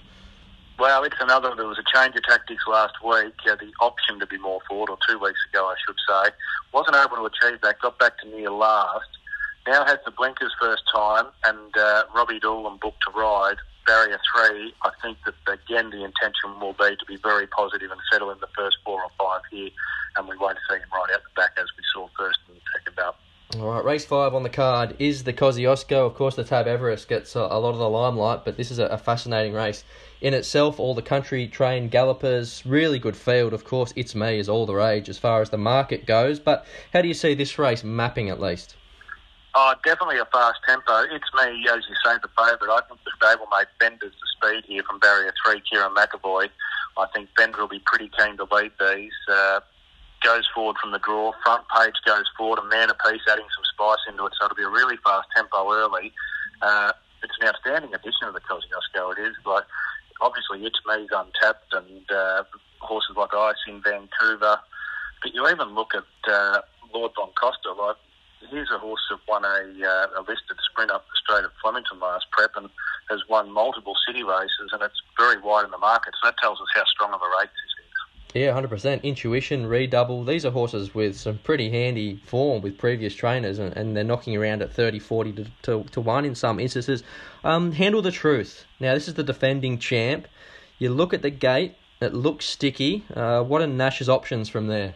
Well, 0.79 1.03
it's 1.03 1.17
another. 1.19 1.53
There 1.55 1.67
was 1.67 1.77
a 1.77 1.97
change 1.97 2.15
of 2.15 2.23
tactics 2.23 2.63
last 2.67 2.93
week. 3.03 3.33
Uh, 3.47 3.55
the 3.55 3.71
option 3.81 4.19
to 4.19 4.25
be 4.25 4.37
more 4.37 4.61
forward, 4.67 4.89
or 4.89 4.97
two 5.07 5.19
weeks 5.19 5.39
ago, 5.51 5.65
I 5.65 5.75
should 5.85 5.97
say, 6.07 6.31
wasn't 6.73 6.95
able 6.95 7.17
to 7.17 7.25
achieve 7.25 7.61
that. 7.61 7.79
Got 7.79 7.99
back 7.99 8.17
to 8.19 8.27
near 8.29 8.49
last. 8.49 9.07
Now 9.67 9.85
has 9.85 9.99
the 10.05 10.11
blinkers 10.11 10.53
first 10.59 10.83
time, 10.93 11.25
and 11.45 11.77
uh, 11.77 12.03
Robbie 12.15 12.39
Dolan 12.39 12.79
booked 12.81 13.03
to 13.07 13.11
ride 13.19 13.57
barrier 13.85 14.19
three, 14.33 14.73
I 14.83 14.91
think 15.01 15.17
that 15.25 15.35
again 15.47 15.89
the 15.89 16.03
intention 16.03 16.59
will 16.59 16.73
be 16.73 16.95
to 16.95 17.05
be 17.07 17.17
very 17.17 17.47
positive 17.47 17.91
and 17.91 17.99
settle 18.11 18.31
in 18.31 18.39
the 18.39 18.47
first 18.55 18.77
four 18.85 19.01
or 19.01 19.11
five 19.17 19.41
here, 19.51 19.69
and 20.17 20.27
we 20.27 20.37
won't 20.37 20.57
see 20.69 20.75
him 20.75 20.89
right 20.93 21.13
out 21.13 21.23
the 21.23 21.35
back 21.35 21.51
as 21.57 21.67
we 21.77 21.83
saw 21.93 22.07
first 22.17 22.39
the 22.47 22.55
second 22.73 22.95
bout. 22.95 23.17
All 23.59 23.69
right, 23.69 23.83
race 23.83 24.05
five 24.05 24.33
on 24.33 24.43
the 24.43 24.49
card 24.49 24.95
is 24.97 25.25
the 25.25 25.33
Kosciuszko. 25.33 26.05
Of 26.05 26.15
course, 26.15 26.35
the 26.35 26.43
Tab 26.45 26.67
Everest 26.67 27.09
gets 27.09 27.35
a, 27.35 27.39
a 27.39 27.59
lot 27.59 27.71
of 27.71 27.79
the 27.79 27.89
limelight, 27.89 28.45
but 28.45 28.55
this 28.55 28.71
is 28.71 28.79
a, 28.79 28.85
a, 28.85 28.97
fascinating 28.97 29.51
race 29.51 29.83
in 30.21 30.33
itself. 30.33 30.79
All 30.79 30.95
the 30.95 31.01
country 31.01 31.49
trained 31.49 31.91
gallopers, 31.91 32.65
really 32.65 32.97
good 32.97 33.17
field. 33.17 33.51
Of 33.51 33.65
course, 33.65 33.91
it's 33.97 34.15
me 34.15 34.39
is 34.39 34.47
all 34.47 34.65
the 34.65 34.75
rage 34.75 35.09
as 35.09 35.17
far 35.17 35.41
as 35.41 35.49
the 35.49 35.57
market 35.57 36.05
goes. 36.05 36.39
But 36.39 36.65
how 36.93 37.01
do 37.01 37.09
you 37.09 37.13
see 37.13 37.33
this 37.33 37.59
race 37.59 37.83
mapping 37.83 38.29
at 38.29 38.39
least? 38.39 38.77
Oh, 39.53 39.73
definitely 39.83 40.19
a 40.19 40.25
fast 40.25 40.59
tempo. 40.65 41.01
It's 41.11 41.29
me, 41.35 41.65
as 41.69 41.83
you 41.89 41.95
say, 42.05 42.15
the 42.21 42.29
favourite. 42.37 42.73
I 42.73 42.81
think 42.87 43.01
the 43.03 43.11
stablemate 43.19 43.67
Bender's 43.81 44.13
the 44.13 44.49
speed 44.49 44.63
here 44.65 44.83
from 44.83 44.99
barrier 44.99 45.33
three, 45.45 45.61
Kerrin 45.69 45.93
McEvoy. 45.93 46.47
I 46.97 47.05
think 47.13 47.27
Bender 47.35 47.59
will 47.59 47.67
be 47.67 47.81
pretty 47.85 48.09
keen 48.17 48.37
to 48.37 48.47
lead 48.49 48.71
these. 48.79 49.11
Uh, 49.29 49.59
goes 50.23 50.47
forward 50.53 50.77
from 50.81 50.91
the 50.91 50.99
draw, 50.99 51.33
front 51.43 51.63
page 51.69 51.95
goes 52.05 52.25
forward, 52.37 52.59
a 52.59 52.65
Man 52.65 52.89
of 52.89 52.97
Peace 53.05 53.21
adding 53.29 53.47
some 53.55 53.65
spice 53.73 54.03
into 54.07 54.25
it, 54.25 54.33
so 54.37 54.45
it'll 54.45 54.55
be 54.55 54.63
a 54.63 54.69
really 54.69 54.97
fast 55.03 55.27
tempo 55.35 55.71
early. 55.71 56.13
Uh, 56.61 56.93
it's 57.23 57.33
an 57.41 57.47
outstanding 57.47 57.93
addition 57.93 58.27
of 58.27 58.33
the 58.33 58.41
Kosciuszko, 58.41 59.17
it 59.17 59.21
is, 59.21 59.35
but 59.43 59.67
obviously 60.21 60.65
it's 60.65 60.79
me's 60.85 61.09
untapped 61.11 61.73
and 61.73 62.05
uh, 62.11 62.43
horses 62.79 63.15
like 63.17 63.33
Ice 63.33 63.61
in 63.67 63.81
Vancouver. 63.81 64.57
But 65.21 65.33
you 65.33 65.47
even 65.47 65.73
look 65.75 65.93
at 65.93 66.09
uh, 66.29 66.61
Lord 66.93 67.11
Von 67.15 67.29
Costa, 67.39 67.73
like 67.73 67.97
here's 68.49 68.71
a 68.71 68.79
horse 68.79 69.01
that 69.09 69.19
won 69.27 69.45
a, 69.45 69.69
uh, 69.85 70.19
a 70.19 70.21
listed 70.21 70.57
sprint 70.69 70.89
up 70.89 71.05
the 71.05 71.17
straight 71.21 71.45
at 71.45 71.53
Flemington 71.61 71.99
last 71.99 72.25
prep 72.31 72.51
and 72.55 72.69
has 73.09 73.21
won 73.29 73.51
multiple 73.51 73.95
city 74.07 74.23
races, 74.23 74.73
and 74.73 74.81
it's 74.81 75.01
very 75.17 75.39
wide 75.41 75.65
in 75.65 75.71
the 75.71 75.77
market. 75.77 76.13
So 76.17 76.29
that 76.29 76.37
tells 76.41 76.59
us 76.59 76.67
how 76.73 76.85
strong 76.85 77.13
of 77.13 77.21
a 77.21 77.29
race 77.37 77.53
this 77.53 77.69
is. 77.69 77.70
Yeah, 78.33 78.53
hundred 78.53 78.69
percent. 78.69 79.03
Intuition, 79.03 79.65
redouble. 79.65 80.23
These 80.23 80.45
are 80.45 80.51
horses 80.51 80.95
with 80.95 81.17
some 81.17 81.39
pretty 81.39 81.69
handy 81.69 82.21
form 82.25 82.61
with 82.61 82.77
previous 82.77 83.13
trainers, 83.13 83.59
and, 83.59 83.75
and 83.75 83.95
they're 83.95 84.05
knocking 84.05 84.37
around 84.37 84.61
at 84.61 84.71
30, 84.71 84.99
40 84.99 85.33
to, 85.33 85.45
to, 85.63 85.83
to 85.91 86.01
one 86.01 86.23
in 86.23 86.33
some 86.33 86.59
instances. 86.59 87.03
Um, 87.43 87.73
handle 87.73 88.01
the 88.01 88.11
truth. 88.11 88.65
Now, 88.79 88.93
this 88.93 89.09
is 89.09 89.15
the 89.15 89.23
defending 89.23 89.79
champ. 89.79 90.27
You 90.79 90.91
look 90.91 91.13
at 91.13 91.23
the 91.23 91.29
gate; 91.29 91.75
it 91.99 92.13
looks 92.13 92.45
sticky. 92.45 93.03
Uh, 93.13 93.43
what 93.43 93.61
are 93.61 93.67
Nash's 93.67 94.07
options 94.07 94.47
from 94.47 94.67
there? 94.67 94.95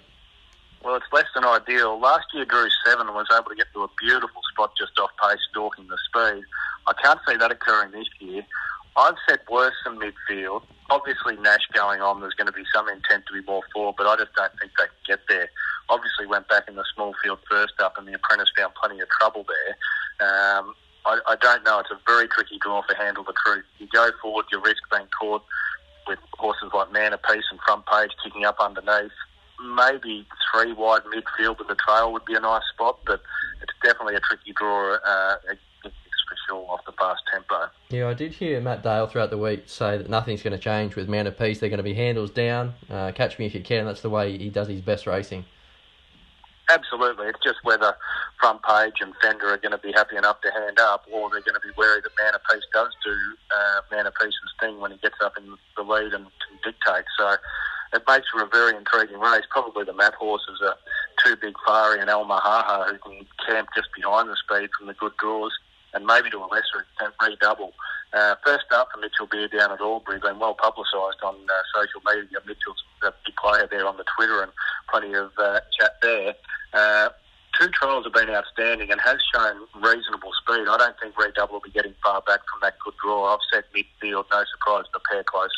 Well, 0.84 0.96
it's 0.96 1.06
less 1.12 1.26
than 1.34 1.44
ideal. 1.44 2.00
Last 2.00 2.28
year, 2.34 2.46
Drew 2.46 2.68
Seven 2.86 3.08
was 3.08 3.28
able 3.34 3.50
to 3.50 3.56
get 3.56 3.68
to 3.74 3.84
a 3.84 3.88
beautiful 4.00 4.42
spot 4.54 4.72
just 4.78 4.98
off 5.00 5.10
pace, 5.22 5.40
stalking 5.50 5.88
the 5.88 5.98
speed. 6.08 6.44
I 6.88 6.94
can't 7.04 7.20
see 7.28 7.36
that 7.36 7.52
occurring 7.52 7.92
this 7.92 8.08
year. 8.20 8.46
I've 8.96 9.16
said 9.28 9.40
worse 9.50 9.74
than 9.84 10.00
midfield. 10.00 10.62
Obviously, 10.90 11.36
Nash 11.38 11.66
going 11.74 12.02
on, 12.02 12.22
there's 12.22 12.36
going 12.36 12.48
to 12.48 12.54
be 12.54 12.64
some 12.74 12.88
intent 12.90 13.26
to 13.26 13.34
be 13.34 13.42
more 13.46 13.64
forward, 13.74 13.96
but 13.98 14.06
I 14.06 14.16
just 14.18 14.34
don't 14.36 14.52
think 14.60 14.72
they 14.78 14.86
can 14.86 15.18
get 15.18 15.20
there. 15.28 15.50
Obviously, 15.90 16.28
went 16.28 16.48
back 16.48 16.68
in 16.68 16.76
the 16.76 16.86
small 16.94 17.14
field 17.24 17.40
first 17.50 17.74
up, 17.80 17.98
and 17.98 18.08
the 18.08 18.14
apprentice 18.14 18.50
found 18.56 18.74
plenty 18.76 19.00
of 19.00 19.10
trouble 19.20 19.46
there. 19.48 19.74
Um, 20.22 20.76
I, 21.06 21.20
I 21.28 21.36
don't 21.42 21.64
know. 21.64 21.80
It's 21.80 21.92
a 21.92 22.00
very 22.06 22.28
tricky 22.28 22.58
draw 22.60 22.82
for 22.84 22.96
Handle 22.96 23.24
the 23.24 23.34
Truth. 23.46 23.66
You 23.80 23.88
go 23.94 24.10
forward, 24.22 24.46
you 24.52 24.62
risk 24.62 24.82
being 24.92 25.08
caught 25.20 25.44
with 26.08 26.20
horses 26.34 26.72
like 26.74 26.92
Man 26.92 27.16
Peace 27.28 27.46
and 27.50 27.60
Front 27.66 27.86
Page 27.86 28.12
kicking 28.24 28.46
up 28.46 28.58
underneath. 28.60 29.12
Maybe 29.60 30.28
three 30.52 30.74
wide 30.74 31.04
midfield 31.06 31.60
with 31.60 31.68
the 31.68 31.76
trail 31.76 32.12
would 32.12 32.26
be 32.26 32.36
a 32.36 32.40
nice 32.40 32.64
spot, 32.74 33.00
but 33.06 33.22
it's 33.62 33.74
definitely 33.84 34.16
a 34.16 34.20
tricky 34.20 34.54
draw. 34.54 34.96
Uh, 34.96 35.36
for 36.56 36.72
off 36.74 36.86
the 36.86 36.92
fast 36.94 37.22
tempo. 37.32 37.70
Yeah, 37.90 38.08
I 38.08 38.14
did 38.14 38.34
hear 38.34 38.62
Matt 38.62 38.84
Dale 38.84 39.08
throughout 39.08 39.30
the 39.30 39.38
week 39.38 39.64
say 39.68 39.98
that 39.98 40.10
nothing's 40.10 40.42
going 40.42 40.54
to 40.54 40.60
change 40.60 40.96
with 40.96 41.10
Man 41.10 41.28
of 41.28 41.38
Peace. 41.38 41.60
They're 41.60 41.70
going 41.70 41.78
to 41.78 41.84
be 41.84 41.94
handles 41.94 42.32
down, 42.32 42.74
uh, 42.90 43.12
catch 43.14 43.38
me 43.40 43.46
if 43.46 43.54
you 43.54 43.62
can. 43.62 43.86
That's 43.86 44.02
the 44.02 44.10
way 44.10 44.38
he 44.38 44.50
does 44.50 44.68
his 44.68 44.82
best 44.82 45.08
racing. 45.08 45.46
Absolutely. 46.70 47.28
It's 47.28 47.40
just 47.44 47.58
whether 47.64 47.96
Front 48.40 48.64
Page 48.64 48.96
and 49.00 49.14
Fender 49.22 49.54
are 49.54 49.58
going 49.58 49.72
to 49.72 49.78
be 49.78 49.92
happy 49.92 50.18
enough 50.18 50.42
to 50.42 50.52
hand 50.52 50.80
up 50.80 51.06
or 51.14 51.30
they're 51.30 51.42
going 51.42 51.54
to 51.54 51.62
be 51.62 51.70
wary 51.78 52.02
that 52.02 52.12
Man 52.18 52.34
of 52.34 52.42
Peace 52.50 52.66
does 52.74 52.92
do 53.04 53.14
uh, 53.54 53.82
Man 53.92 54.08
of 54.08 54.14
Peace's 54.20 54.54
thing 54.60 54.80
when 54.80 54.92
he 54.92 54.98
gets 54.98 55.16
up 55.24 55.38
in 55.38 55.46
the 55.78 55.84
lead 55.84 56.14
and 56.14 56.26
can 56.26 56.58
dictate. 56.64 57.06
So 57.20 57.36
it 57.94 58.02
makes 58.08 58.26
for 58.34 58.42
a 58.42 58.48
very 58.48 58.76
intriguing 58.76 59.20
race. 59.20 59.44
Probably 59.52 59.86
the 59.86 59.94
map 59.94 60.16
horses 60.16 60.60
are 60.64 60.76
Too 61.24 61.36
Big 61.36 61.54
Fari 61.68 62.02
and 62.02 62.10
El 62.10 62.26
Mahaha 62.26 62.90
who 62.90 62.98
can 62.98 63.28
camp 63.48 63.70
just 63.76 63.90
behind 63.96 64.30
the 64.30 64.36
speed 64.36 64.70
from 64.76 64.88
the 64.88 64.96
good 64.96 65.14
draws 65.18 65.52
and 65.96 66.06
maybe 66.06 66.30
to 66.30 66.38
a 66.38 66.48
lesser 66.52 66.86
extent 66.86 67.14
redouble. 67.22 67.74
Uh, 68.14 68.36
first 68.46 68.66
up 68.72 68.90
for 68.94 69.00
Mitchell 69.00 69.28
Beer 69.28 69.48
down 69.48 69.72
at 69.72 69.82
Albury, 69.82 70.20
been 70.20 70.40
well 70.40 70.54
publicised 70.54 71.24
on 71.24 71.36
uh, 71.36 71.54
social 71.74 72.02
media. 72.06 72.40
Mitchell's 72.46 72.84
a 73.02 73.12
big 73.26 73.36
player 73.36 73.68
there 73.70 73.88
on 73.88 73.98
the 73.98 74.06
Twitter 74.16 74.44
and 74.44 74.52
plenty 74.90 75.14
of 75.14 75.32
uh, 75.38 75.60
chat 75.80 75.98
there. 76.02 76.36
Uh, 76.74 77.10
two 77.60 77.68
trials 77.70 78.06
have 78.06 78.14
been 78.14 78.30
outstanding 78.30 78.92
and 78.92 79.02
has 79.02 79.18
shown 79.34 79.62
reasonable 79.76 80.32
speed. 80.44 80.68
I 80.70 80.78
don't 80.78 80.96
think 81.00 81.18
Redouble 81.18 81.56
will 81.56 81.62
be 81.62 81.72
getting 81.72 81.96
far 82.04 82.22
back 82.22 82.42
from 82.52 82.60
that 82.62 82.76
good 82.84 82.94
draw. 83.04 83.34
I've 83.34 83.40
said 83.52 83.64
midfield, 83.76 84.26
no 84.32 84.44
surprise, 84.52 84.86
the 84.94 85.00
pair 85.10 85.24
closer. 85.24 85.50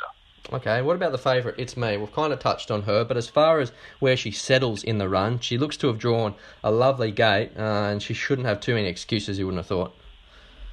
Okay, 0.53 0.81
what 0.81 0.95
about 0.95 1.11
the 1.11 1.17
favourite? 1.17 1.59
It's 1.59 1.75
me. 1.75 1.97
We've 1.97 2.13
kind 2.13 2.31
of 2.31 2.39
touched 2.39 2.71
on 2.71 2.83
her, 2.83 3.03
but 3.03 3.17
as 3.17 3.27
far 3.27 3.59
as 3.59 3.73
where 3.99 4.15
she 4.15 4.31
settles 4.31 4.81
in 4.81 4.97
the 4.97 5.09
run, 5.09 5.39
she 5.39 5.57
looks 5.57 5.75
to 5.77 5.87
have 5.87 5.97
drawn 5.97 6.35
a 6.63 6.71
lovely 6.71 7.11
gate, 7.11 7.51
uh, 7.57 7.61
and 7.61 8.01
she 8.01 8.13
shouldn't 8.13 8.47
have 8.47 8.61
too 8.61 8.75
many 8.75 8.87
excuses. 8.87 9.37
You 9.37 9.45
wouldn't 9.45 9.59
have 9.59 9.67
thought. 9.67 9.93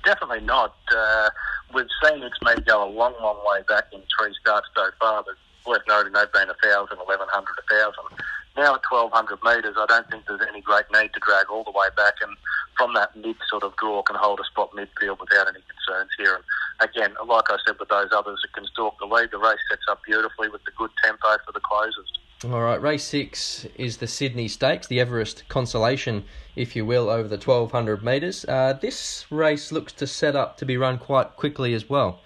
Definitely 0.04 0.40
not. 0.40 0.76
Uh, 0.94 1.30
we've 1.74 1.88
seen 2.04 2.22
it's 2.22 2.36
may 2.44 2.54
go 2.66 2.84
a 2.84 2.90
long, 2.90 3.14
long 3.22 3.40
way 3.46 3.62
back 3.66 3.84
in 3.92 4.02
three 4.18 4.34
starts 4.40 4.68
so 4.76 4.90
far, 5.00 5.24
but 5.24 5.34
worth 5.66 5.82
noting 5.88 6.12
they've 6.12 6.32
been 6.32 6.50
a 6.50 6.56
thousand, 6.62 6.98
eleven 7.00 7.26
hundred, 7.30 7.56
a 7.58 7.74
thousand. 7.74 8.20
Now 8.56 8.74
at 8.74 8.82
twelve 8.82 9.12
hundred 9.12 9.38
metres, 9.42 9.74
I 9.78 9.86
don't 9.86 10.08
think 10.10 10.26
there's 10.26 10.44
any 10.46 10.60
great 10.60 10.84
need 10.92 11.12
to 11.14 11.20
drag 11.20 11.48
all 11.50 11.64
the 11.64 11.72
way 11.72 11.88
back, 11.96 12.14
and 12.20 12.36
from 12.76 12.92
that 12.94 13.16
mid 13.16 13.36
sort 13.48 13.62
of 13.62 13.74
draw 13.76 14.02
can 14.02 14.16
hold 14.16 14.40
a 14.40 14.44
spot 14.44 14.72
midfield 14.72 15.20
without 15.20 15.48
any 15.48 15.64
concerns 15.64 16.10
here. 16.18 16.36
And 16.36 16.44
again, 16.90 17.14
like 17.26 17.50
I 17.50 17.56
said 17.66 17.76
with 17.80 17.88
those 17.88 18.12
others 18.12 18.40
that 18.42 18.52
can 18.52 18.66
stalk 18.66 18.98
the 18.98 19.06
lead, 19.06 19.30
the 19.32 19.38
race 19.38 19.62
sets 19.70 19.88
up 19.88 20.02
beautifully 20.04 20.48
with 20.48 20.64
the 20.64 20.72
good 20.76 20.90
tempo 21.02 21.38
for 21.46 21.52
the 21.52 21.60
closers. 21.60 22.12
All 22.50 22.60
right, 22.60 22.82
race 22.82 23.04
six 23.04 23.66
is 23.76 23.98
the 23.98 24.06
Sydney 24.06 24.48
Stakes, 24.48 24.86
the 24.86 25.00
Everest 25.00 25.48
Consolation, 25.48 26.24
if 26.56 26.76
you 26.76 26.84
will, 26.84 27.08
over 27.08 27.26
the 27.26 27.38
1200 27.38 28.04
metres. 28.04 28.44
Uh, 28.44 28.74
this 28.74 29.24
race 29.30 29.72
looks 29.72 29.94
to 29.94 30.06
set 30.06 30.36
up 30.36 30.58
to 30.58 30.66
be 30.66 30.76
run 30.76 30.98
quite 30.98 31.36
quickly 31.36 31.72
as 31.72 31.88
well. 31.88 32.20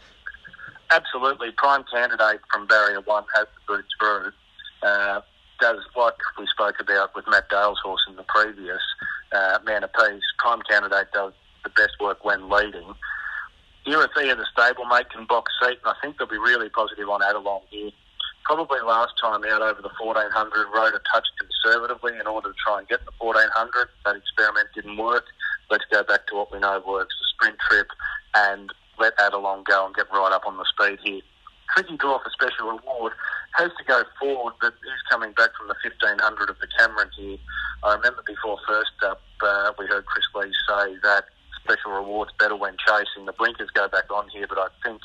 Absolutely. 0.91 1.53
Prime 1.53 1.85
candidate 1.93 2.41
from 2.53 2.67
Barrier 2.67 3.01
1 3.01 3.25
has 3.37 3.47
the 3.55 3.75
boots 3.75 3.89
through. 4.01 4.33
Uh, 4.83 5.21
does, 5.61 5.79
like 5.97 6.15
we 6.37 6.47
spoke 6.49 6.81
about 6.81 7.15
with 7.15 7.27
Matt 7.29 7.49
Dale's 7.49 7.79
horse 7.85 8.03
in 8.09 8.17
the 8.17 8.25
previous, 8.25 8.83
uh, 9.31 9.59
Man 9.65 9.85
of 9.85 9.93
Peace, 9.93 10.23
Prime 10.39 10.63
candidate 10.69 11.13
does 11.13 11.33
the 11.63 11.71
best 11.71 11.93
work 12.01 12.25
when 12.25 12.49
leading. 12.49 12.93
Eurythea, 13.87 14.37
the 14.37 14.47
stablemate, 14.57 15.11
can 15.11 15.27
box 15.27 15.53
seat, 15.63 15.79
and 15.85 15.87
I 15.87 15.95
think 16.03 16.19
they'll 16.19 16.27
be 16.27 16.39
really 16.39 16.71
positive 16.71 17.09
on 17.09 17.21
Adelong 17.21 17.63
here 17.71 17.91
probably 18.49 18.81
last 18.81 19.13
time 19.21 19.45
out 19.45 19.61
over 19.61 19.85
the 19.85 19.93
1400 20.01 20.33
rode 20.73 20.97
a 20.97 21.03
touch 21.13 21.29
conservatively 21.37 22.17
in 22.17 22.27
order 22.27 22.49
to 22.49 22.57
try 22.57 22.81
and 22.81 22.89
get 22.89 23.05
the 23.05 23.13
1400. 23.21 23.45
That 24.09 24.17
experiment 24.17 24.73
didn't 24.75 24.97
work. 24.97 25.29
Let's 25.71 25.85
go 25.93 26.03
back 26.03 26.27
to 26.29 26.35
what 26.35 26.51
we 26.51 26.59
know 26.59 26.81
works, 26.81 27.13
the 27.21 27.27
sprint 27.37 27.61
trip, 27.69 27.89
and 28.35 28.73
let 28.99 29.13
Adelong 29.21 29.69
go 29.69 29.85
and 29.85 29.95
get 29.95 30.09
right 30.11 30.33
up 30.33 30.49
on 30.49 30.57
the 30.57 30.65
speed 30.65 30.99
here. 31.05 31.21
Tricky 31.77 32.01
draw 32.01 32.17
for 32.25 32.33
special 32.33 32.73
reward. 32.73 33.13
Has 33.61 33.69
to 33.77 33.85
go 33.85 34.01
forward, 34.19 34.55
but 34.63 34.73
he's 34.81 35.05
coming 35.13 35.37
back 35.37 35.53
from 35.53 35.69
the 35.69 35.77
1500 35.85 36.49
of 36.49 36.57
the 36.59 36.69
Cameron 36.81 37.13
here. 37.21 37.37
I 37.85 38.01
remember 38.01 38.25
before 38.25 38.57
first 38.67 38.97
up, 39.05 39.21
uh, 39.45 39.73
we 39.79 39.85
heard 39.87 40.07
Chris 40.07 40.25
Lee 40.35 40.49
say 40.65 40.97
that 41.05 41.29
special 41.63 41.93
reward's 41.93 42.33
better 42.41 42.57
when 42.57 42.81
chasing. 42.81 43.27
The 43.27 43.37
blinkers 43.37 43.69
go 43.77 43.89
back 43.89 44.09
on 44.11 44.31
here, 44.33 44.47
but 44.49 44.57
I 44.57 44.69
think 44.83 45.03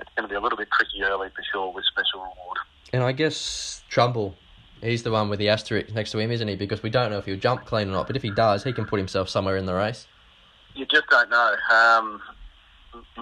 it's 0.00 0.08
going 0.16 0.24
to 0.24 0.32
be 0.32 0.36
a 0.36 0.40
little 0.40 0.56
bit 0.56 0.68
tricky 0.72 1.04
early 1.04 1.28
for 1.36 1.44
sure 1.52 1.68
with 1.68 1.84
special 1.84 2.24
reward. 2.24 2.56
And 2.92 3.02
I 3.02 3.12
guess 3.12 3.82
Trumbull, 3.88 4.34
he's 4.80 5.02
the 5.02 5.10
one 5.10 5.28
with 5.28 5.38
the 5.38 5.48
asterisk 5.48 5.94
next 5.94 6.12
to 6.12 6.18
him, 6.18 6.30
isn't 6.30 6.48
he? 6.48 6.56
Because 6.56 6.82
we 6.82 6.90
don't 6.90 7.10
know 7.10 7.18
if 7.18 7.26
he'll 7.26 7.36
jump 7.36 7.66
clean 7.66 7.88
or 7.88 7.92
not. 7.92 8.06
But 8.06 8.16
if 8.16 8.22
he 8.22 8.30
does, 8.30 8.64
he 8.64 8.72
can 8.72 8.86
put 8.86 8.98
himself 8.98 9.28
somewhere 9.28 9.56
in 9.56 9.66
the 9.66 9.74
race. 9.74 10.06
You 10.74 10.86
just 10.86 11.08
don't 11.10 11.30
know. 11.30 11.54
Um, 11.70 12.20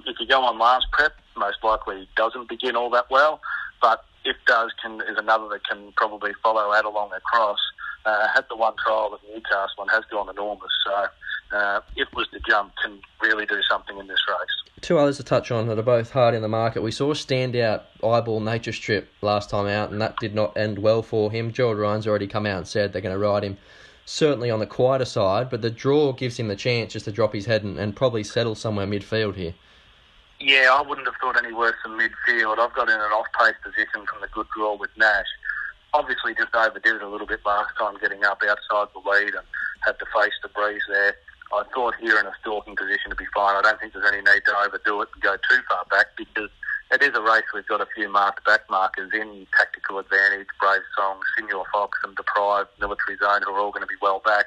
if 0.06 0.20
you 0.20 0.26
go 0.26 0.42
on 0.42 0.58
last 0.58 0.86
prep, 0.92 1.14
most 1.36 1.58
likely 1.62 2.08
doesn't 2.16 2.48
begin 2.48 2.76
all 2.76 2.90
that 2.90 3.10
well. 3.10 3.40
But 3.80 4.04
if 4.24 4.36
does, 4.46 4.72
can 4.82 5.00
is 5.02 5.16
another 5.16 5.48
that 5.48 5.64
can 5.64 5.92
probably 5.96 6.32
follow 6.42 6.72
Adelong 6.72 7.16
across. 7.16 7.58
Uh, 8.04 8.28
had 8.32 8.44
the 8.48 8.56
one 8.56 8.74
trial 8.84 9.14
at 9.14 9.34
Newcastle 9.34 9.82
and 9.82 9.90
has 9.90 10.04
gone 10.10 10.28
enormous. 10.28 10.70
So 10.84 11.56
uh, 11.56 11.80
if 11.96 12.08
was 12.14 12.28
the 12.32 12.40
jump, 12.48 12.72
can 12.82 13.00
really 13.20 13.46
do 13.46 13.60
something 13.68 13.98
in 13.98 14.06
this 14.06 14.20
race. 14.28 14.65
Two 14.82 14.98
others 14.98 15.16
to 15.16 15.24
touch 15.24 15.50
on 15.50 15.66
that 15.68 15.78
are 15.78 15.82
both 15.82 16.10
hard 16.10 16.34
in 16.34 16.42
the 16.42 16.48
market. 16.48 16.82
We 16.82 16.92
saw 16.92 17.10
a 17.10 17.14
standout 17.14 17.84
eyeball 18.04 18.40
nature 18.40 18.72
strip 18.72 19.08
last 19.22 19.48
time 19.48 19.66
out, 19.66 19.90
and 19.90 20.00
that 20.02 20.18
did 20.18 20.34
not 20.34 20.56
end 20.56 20.78
well 20.78 21.02
for 21.02 21.30
him. 21.30 21.50
Gerald 21.50 21.78
Ryan's 21.78 22.06
already 22.06 22.26
come 22.26 22.44
out 22.44 22.58
and 22.58 22.68
said 22.68 22.92
they're 22.92 23.00
going 23.00 23.14
to 23.14 23.18
ride 23.18 23.42
him 23.42 23.56
certainly 24.04 24.50
on 24.50 24.60
the 24.60 24.66
quieter 24.66 25.04
side, 25.04 25.50
but 25.50 25.62
the 25.62 25.70
draw 25.70 26.12
gives 26.12 26.38
him 26.38 26.48
the 26.48 26.56
chance 26.56 26.92
just 26.92 27.06
to 27.06 27.12
drop 27.12 27.32
his 27.32 27.46
head 27.46 27.64
and, 27.64 27.78
and 27.78 27.96
probably 27.96 28.22
settle 28.22 28.54
somewhere 28.54 28.86
midfield 28.86 29.34
here. 29.34 29.54
Yeah, 30.40 30.68
I 30.72 30.82
wouldn't 30.86 31.06
have 31.06 31.16
thought 31.20 31.42
any 31.42 31.54
worse 31.54 31.74
than 31.82 31.98
midfield. 31.98 32.58
I've 32.58 32.74
got 32.74 32.88
in 32.90 32.94
an 32.94 33.12
off-pace 33.12 33.56
position 33.64 34.06
from 34.06 34.20
the 34.20 34.28
good 34.28 34.46
draw 34.54 34.76
with 34.76 34.90
Nash. 34.98 35.26
Obviously, 35.94 36.34
just 36.34 36.54
overdid 36.54 36.96
it 36.96 37.02
a 37.02 37.08
little 37.08 37.26
bit 37.26 37.40
last 37.46 37.70
time, 37.78 37.94
getting 38.00 38.22
up 38.24 38.42
outside 38.42 38.88
the 38.92 39.08
lead 39.08 39.34
and 39.34 39.46
had 39.80 39.98
to 39.98 40.04
face 40.14 40.34
the 40.42 40.48
breeze 40.50 40.82
there. 40.88 41.16
I 41.52 41.62
thought 41.72 41.94
here 42.00 42.18
in 42.18 42.26
a 42.26 42.32
stalking 42.40 42.76
position 42.76 43.10
to 43.10 43.16
be 43.16 43.26
fine. 43.34 43.56
I 43.56 43.62
don't 43.62 43.80
think 43.80 43.92
there's 43.92 44.06
any 44.06 44.18
need 44.22 44.42
to 44.46 44.56
overdo 44.64 45.02
it 45.02 45.08
and 45.14 45.22
go 45.22 45.36
too 45.48 45.60
far 45.68 45.84
back 45.90 46.06
because 46.16 46.50
it 46.90 47.02
is 47.02 47.10
a 47.14 47.22
race 47.22 47.44
we've 47.54 47.66
got 47.66 47.80
a 47.80 47.86
few 47.94 48.08
marked 48.08 48.44
back 48.44 48.68
markers 48.70 49.10
in 49.12 49.46
Tactical 49.56 49.98
Advantage, 49.98 50.46
Brave 50.60 50.82
Song, 50.96 51.20
Signor 51.36 51.64
Fox 51.72 51.98
and 52.04 52.16
Deprived, 52.16 52.70
Military 52.80 53.16
Zone 53.18 53.42
who 53.44 53.52
are 53.52 53.60
all 53.60 53.70
going 53.70 53.82
to 53.82 53.88
be 53.88 53.98
well 54.00 54.20
back. 54.24 54.46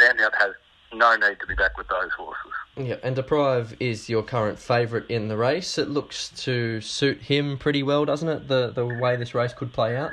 Standout 0.00 0.34
has 0.38 0.54
no 0.92 1.16
need 1.16 1.40
to 1.40 1.46
be 1.46 1.54
back 1.54 1.78
with 1.78 1.88
those 1.88 2.10
horses. 2.12 2.52
Yeah, 2.76 2.96
and 3.02 3.16
Deprive 3.16 3.76
is 3.80 4.08
your 4.08 4.22
current 4.22 4.58
favourite 4.58 5.08
in 5.10 5.28
the 5.28 5.36
race. 5.36 5.78
It 5.78 5.88
looks 5.88 6.30
to 6.44 6.80
suit 6.80 7.22
him 7.22 7.58
pretty 7.58 7.82
well, 7.82 8.04
doesn't 8.04 8.28
it? 8.28 8.48
The 8.48 8.70
the 8.70 8.86
way 8.86 9.16
this 9.16 9.34
race 9.34 9.52
could 9.52 9.72
play 9.72 9.96
out 9.96 10.12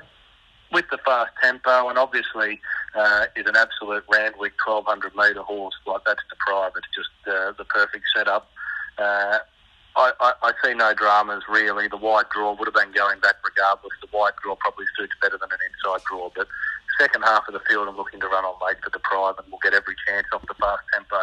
with 0.72 0.86
the 0.92 0.98
fast 1.00 1.32
tempo, 1.42 1.90
and 1.90 1.98
obviously 1.98 2.60
uh, 2.96 3.26
is 3.36 3.46
an 3.46 3.56
absolute 3.56 4.04
Randwick 4.12 4.54
1200 4.66 5.16
metre 5.16 5.42
horse. 5.42 5.76
Like 5.86 6.02
that's 6.06 6.22
deprived. 6.30 6.78
It's 6.78 6.96
just 6.96 7.10
uh, 7.28 7.54
the 7.58 7.66
perfect 7.66 8.06
setup. 8.16 8.50
Uh, 8.98 9.40
I, 9.96 10.12
I, 10.20 10.34
I, 10.44 10.52
see 10.64 10.74
no 10.74 10.94
dramas 10.94 11.44
really. 11.50 11.88
The 11.88 11.98
wide 11.98 12.26
draw 12.34 12.54
would 12.54 12.68
have 12.68 12.76
been 12.76 12.94
going 12.94 13.20
back 13.20 13.36
regardless. 13.44 13.92
The 14.02 14.08
wide 14.16 14.34
draw 14.42 14.56
probably 14.56 14.86
suits 14.98 15.14
better 15.22 15.38
than 15.38 15.50
an 15.52 15.58
inside 15.66 16.04
draw, 16.08 16.30
but 16.36 16.48
second 17.00 17.24
half 17.24 17.48
of 17.48 17.54
the 17.54 17.62
field 17.68 17.88
I'm 17.88 17.98
looking 17.98 18.20
to 18.20 18.28
run 18.28 18.44
on 18.46 18.56
late 18.66 18.78
for 18.84 18.92
Deprive 18.92 19.36
and 19.40 19.48
we'll 19.50 19.60
get 19.64 19.74
every 19.74 19.96
chance 20.08 20.28
off 20.34 20.42
the 20.48 20.54
fast 20.56 20.84
tempo. 20.94 21.18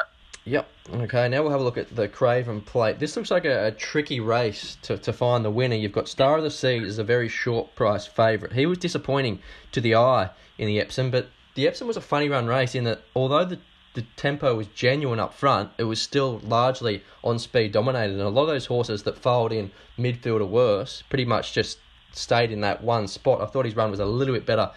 Yep. 0.44 0.68
Okay, 0.94 1.28
now 1.28 1.42
we'll 1.42 1.50
have 1.50 1.60
a 1.60 1.64
look 1.64 1.76
at 1.76 1.94
the 1.94 2.06
Craven 2.06 2.60
Plate. 2.60 3.00
This 3.00 3.16
looks 3.16 3.32
like 3.32 3.44
a, 3.44 3.66
a, 3.66 3.72
tricky 3.72 4.20
race 4.20 4.76
to, 4.82 4.96
to 4.98 5.12
find 5.12 5.44
the 5.44 5.50
winner. 5.50 5.74
You've 5.74 5.92
got 5.92 6.06
Star 6.08 6.38
of 6.38 6.44
the 6.44 6.52
Sea 6.52 6.78
as 6.78 6.98
a 6.98 7.04
very 7.04 7.28
short 7.28 7.74
price 7.74 8.06
favourite. 8.06 8.54
He 8.54 8.64
was 8.64 8.78
disappointing 8.78 9.40
to 9.72 9.80
the 9.80 9.96
eye 9.96 10.30
in 10.56 10.68
the 10.68 10.80
Epsom, 10.80 11.10
but 11.10 11.28
the 11.56 11.66
Epsom 11.66 11.88
was 11.88 11.96
a 11.96 12.02
funny 12.02 12.28
run 12.28 12.46
race 12.46 12.74
in 12.74 12.84
that 12.84 13.00
although 13.16 13.44
the, 13.44 13.58
the 13.94 14.02
tempo 14.16 14.54
was 14.54 14.66
genuine 14.68 15.18
up 15.18 15.34
front, 15.34 15.70
it 15.78 15.84
was 15.84 16.00
still 16.00 16.38
largely 16.44 17.02
on 17.24 17.38
speed 17.38 17.72
dominated. 17.72 18.12
And 18.12 18.22
a 18.22 18.28
lot 18.28 18.42
of 18.42 18.48
those 18.48 18.66
horses 18.66 19.02
that 19.02 19.18
followed 19.18 19.52
in 19.52 19.72
midfield 19.98 20.40
or 20.40 20.46
worse 20.46 21.02
pretty 21.08 21.24
much 21.24 21.52
just 21.52 21.78
stayed 22.12 22.52
in 22.52 22.60
that 22.60 22.84
one 22.84 23.08
spot. 23.08 23.40
I 23.40 23.46
thought 23.46 23.64
his 23.64 23.74
run 23.74 23.90
was 23.90 24.00
a 24.00 24.04
little 24.04 24.34
bit 24.34 24.44
better 24.46 24.70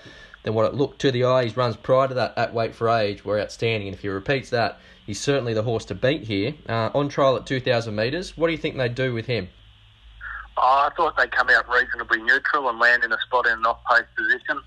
than 0.44 0.54
what 0.54 0.66
it 0.66 0.74
looked 0.74 1.00
to 1.02 1.12
the 1.12 1.26
eye. 1.26 1.44
His 1.44 1.58
runs 1.58 1.76
prior 1.76 2.08
to 2.08 2.14
that 2.14 2.38
at 2.38 2.54
Weight 2.54 2.74
for 2.74 2.90
Age 2.90 3.26
were 3.26 3.40
outstanding, 3.40 3.90
and 3.90 3.96
if 3.96 4.02
he 4.02 4.08
repeats 4.08 4.50
that, 4.52 4.80
he's 5.06 5.20
certainly 5.20 5.54
the 5.54 5.64
horse 5.64 5.84
to 5.86 5.96
beat 5.96 6.24
here. 6.24 6.56
Uh, 6.68 6.90
on 6.96 7.10
trial 7.10 7.36
at 7.36 7.46
2,000 7.46 7.94
metres, 7.94 8.38
what 8.38 8.48
do 8.48 8.54
you 8.54 8.58
think 8.58 8.78
they 8.78 8.88
do 8.88 9.14
with 9.14 9.26
him? 9.26 9.50
Oh, 10.56 10.88
I 10.88 10.90
thought 10.96 11.18
they'd 11.18 11.32
come 11.32 11.50
out 11.50 11.68
reasonably 11.70 12.22
neutral 12.22 12.70
and 12.70 12.80
land 12.80 13.04
in 13.04 13.12
a 13.12 13.20
spot 13.20 13.48
in 13.48 13.54
an 13.54 13.66
off-pace 13.66 14.08
position. 14.16 14.62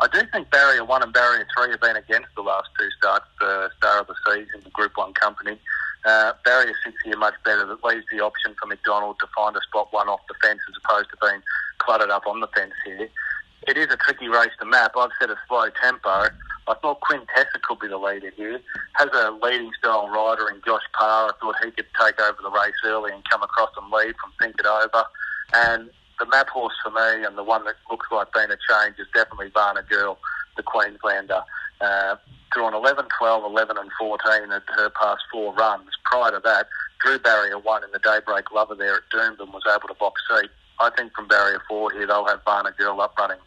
I 0.00 0.08
do 0.12 0.22
think 0.32 0.50
barrier 0.50 0.84
one 0.84 1.02
and 1.02 1.12
barrier 1.12 1.46
three 1.56 1.70
have 1.70 1.80
been 1.80 1.96
against 1.96 2.28
the 2.34 2.42
last 2.42 2.68
two 2.78 2.88
starts 2.98 3.26
for 3.38 3.70
Star 3.78 4.00
of 4.00 4.06
the 4.08 4.14
Seas 4.26 4.48
in 4.54 4.62
the 4.62 4.70
Group 4.70 4.96
One 4.96 5.14
company. 5.14 5.58
Uh, 6.04 6.32
barrier 6.44 6.74
six 6.84 6.96
here 7.04 7.16
much 7.16 7.34
better. 7.44 7.64
That 7.64 7.82
leaves 7.84 8.04
the 8.10 8.20
option 8.20 8.54
for 8.60 8.66
McDonald 8.66 9.16
to 9.20 9.26
find 9.36 9.56
a 9.56 9.60
spot 9.62 9.92
one 9.92 10.08
off 10.08 10.20
the 10.28 10.34
fence 10.42 10.60
as 10.68 10.74
opposed 10.84 11.10
to 11.10 11.16
being 11.22 11.40
cluttered 11.78 12.10
up 12.10 12.26
on 12.26 12.40
the 12.40 12.48
fence 12.48 12.74
here 12.84 13.08
it 13.66 13.76
is 13.76 13.86
a 13.90 13.96
tricky 13.96 14.28
race 14.28 14.52
to 14.58 14.66
map. 14.66 14.92
I've 14.96 15.10
set 15.20 15.30
a 15.30 15.36
slow 15.48 15.68
tempo. 15.82 16.28
I 16.66 16.74
thought 16.80 17.00
Quintessa 17.00 17.60
could 17.62 17.78
be 17.78 17.88
the 17.88 17.98
leader 17.98 18.30
here. 18.36 18.60
Has 18.94 19.08
a 19.12 19.30
leading 19.42 19.70
style 19.78 20.08
rider 20.08 20.48
in 20.50 20.60
Josh 20.66 20.82
Parr. 20.92 21.28
I 21.28 21.32
thought 21.40 21.56
he 21.64 21.70
could 21.70 21.86
take 22.00 22.20
over 22.20 22.38
the 22.42 22.50
race 22.50 22.74
early 22.84 23.12
and 23.12 23.22
come 23.28 23.42
across 23.42 23.70
and 23.76 23.90
lead 23.90 24.14
from 24.20 24.32
Think 24.40 24.56
It 24.58 24.66
Over. 24.66 25.04
And 25.54 25.90
the 26.18 26.26
map 26.26 26.48
horse 26.48 26.74
for 26.82 26.90
me, 26.90 27.24
and 27.24 27.36
the 27.36 27.44
one 27.44 27.64
that 27.64 27.76
looks 27.90 28.06
like 28.10 28.32
being 28.32 28.50
a 28.50 28.58
change, 28.68 28.98
is 28.98 29.06
definitely 29.14 29.50
Varna 29.52 29.82
Girl, 29.82 30.18
the 30.56 30.62
Queenslander. 30.62 31.42
Uh, 31.80 32.16
drawn 32.52 32.74
11, 32.74 33.06
12, 33.18 33.44
11 33.44 33.76
and 33.76 33.90
14 33.98 34.52
at 34.52 34.62
her 34.76 34.90
past 34.90 35.22
four 35.30 35.52
runs. 35.54 35.90
Prior 36.04 36.30
to 36.30 36.40
that, 36.44 36.68
Drew 37.00 37.18
Barrier 37.18 37.58
won 37.58 37.82
in 37.84 37.90
the 37.92 37.98
Daybreak 37.98 38.52
Lover 38.52 38.74
there 38.74 38.96
at 38.96 39.10
Doomben 39.12 39.52
was 39.52 39.64
able 39.68 39.88
to 39.88 39.94
box 39.94 40.22
seat. 40.28 40.50
I 40.80 40.90
think 40.96 41.14
from 41.14 41.28
barrier 41.28 41.62
four 41.68 41.92
here, 41.92 42.06
they'll 42.06 42.26
have 42.26 42.44
Varna 42.44 42.72
Girl 42.78 43.00
up 43.00 43.16
running 43.18 43.38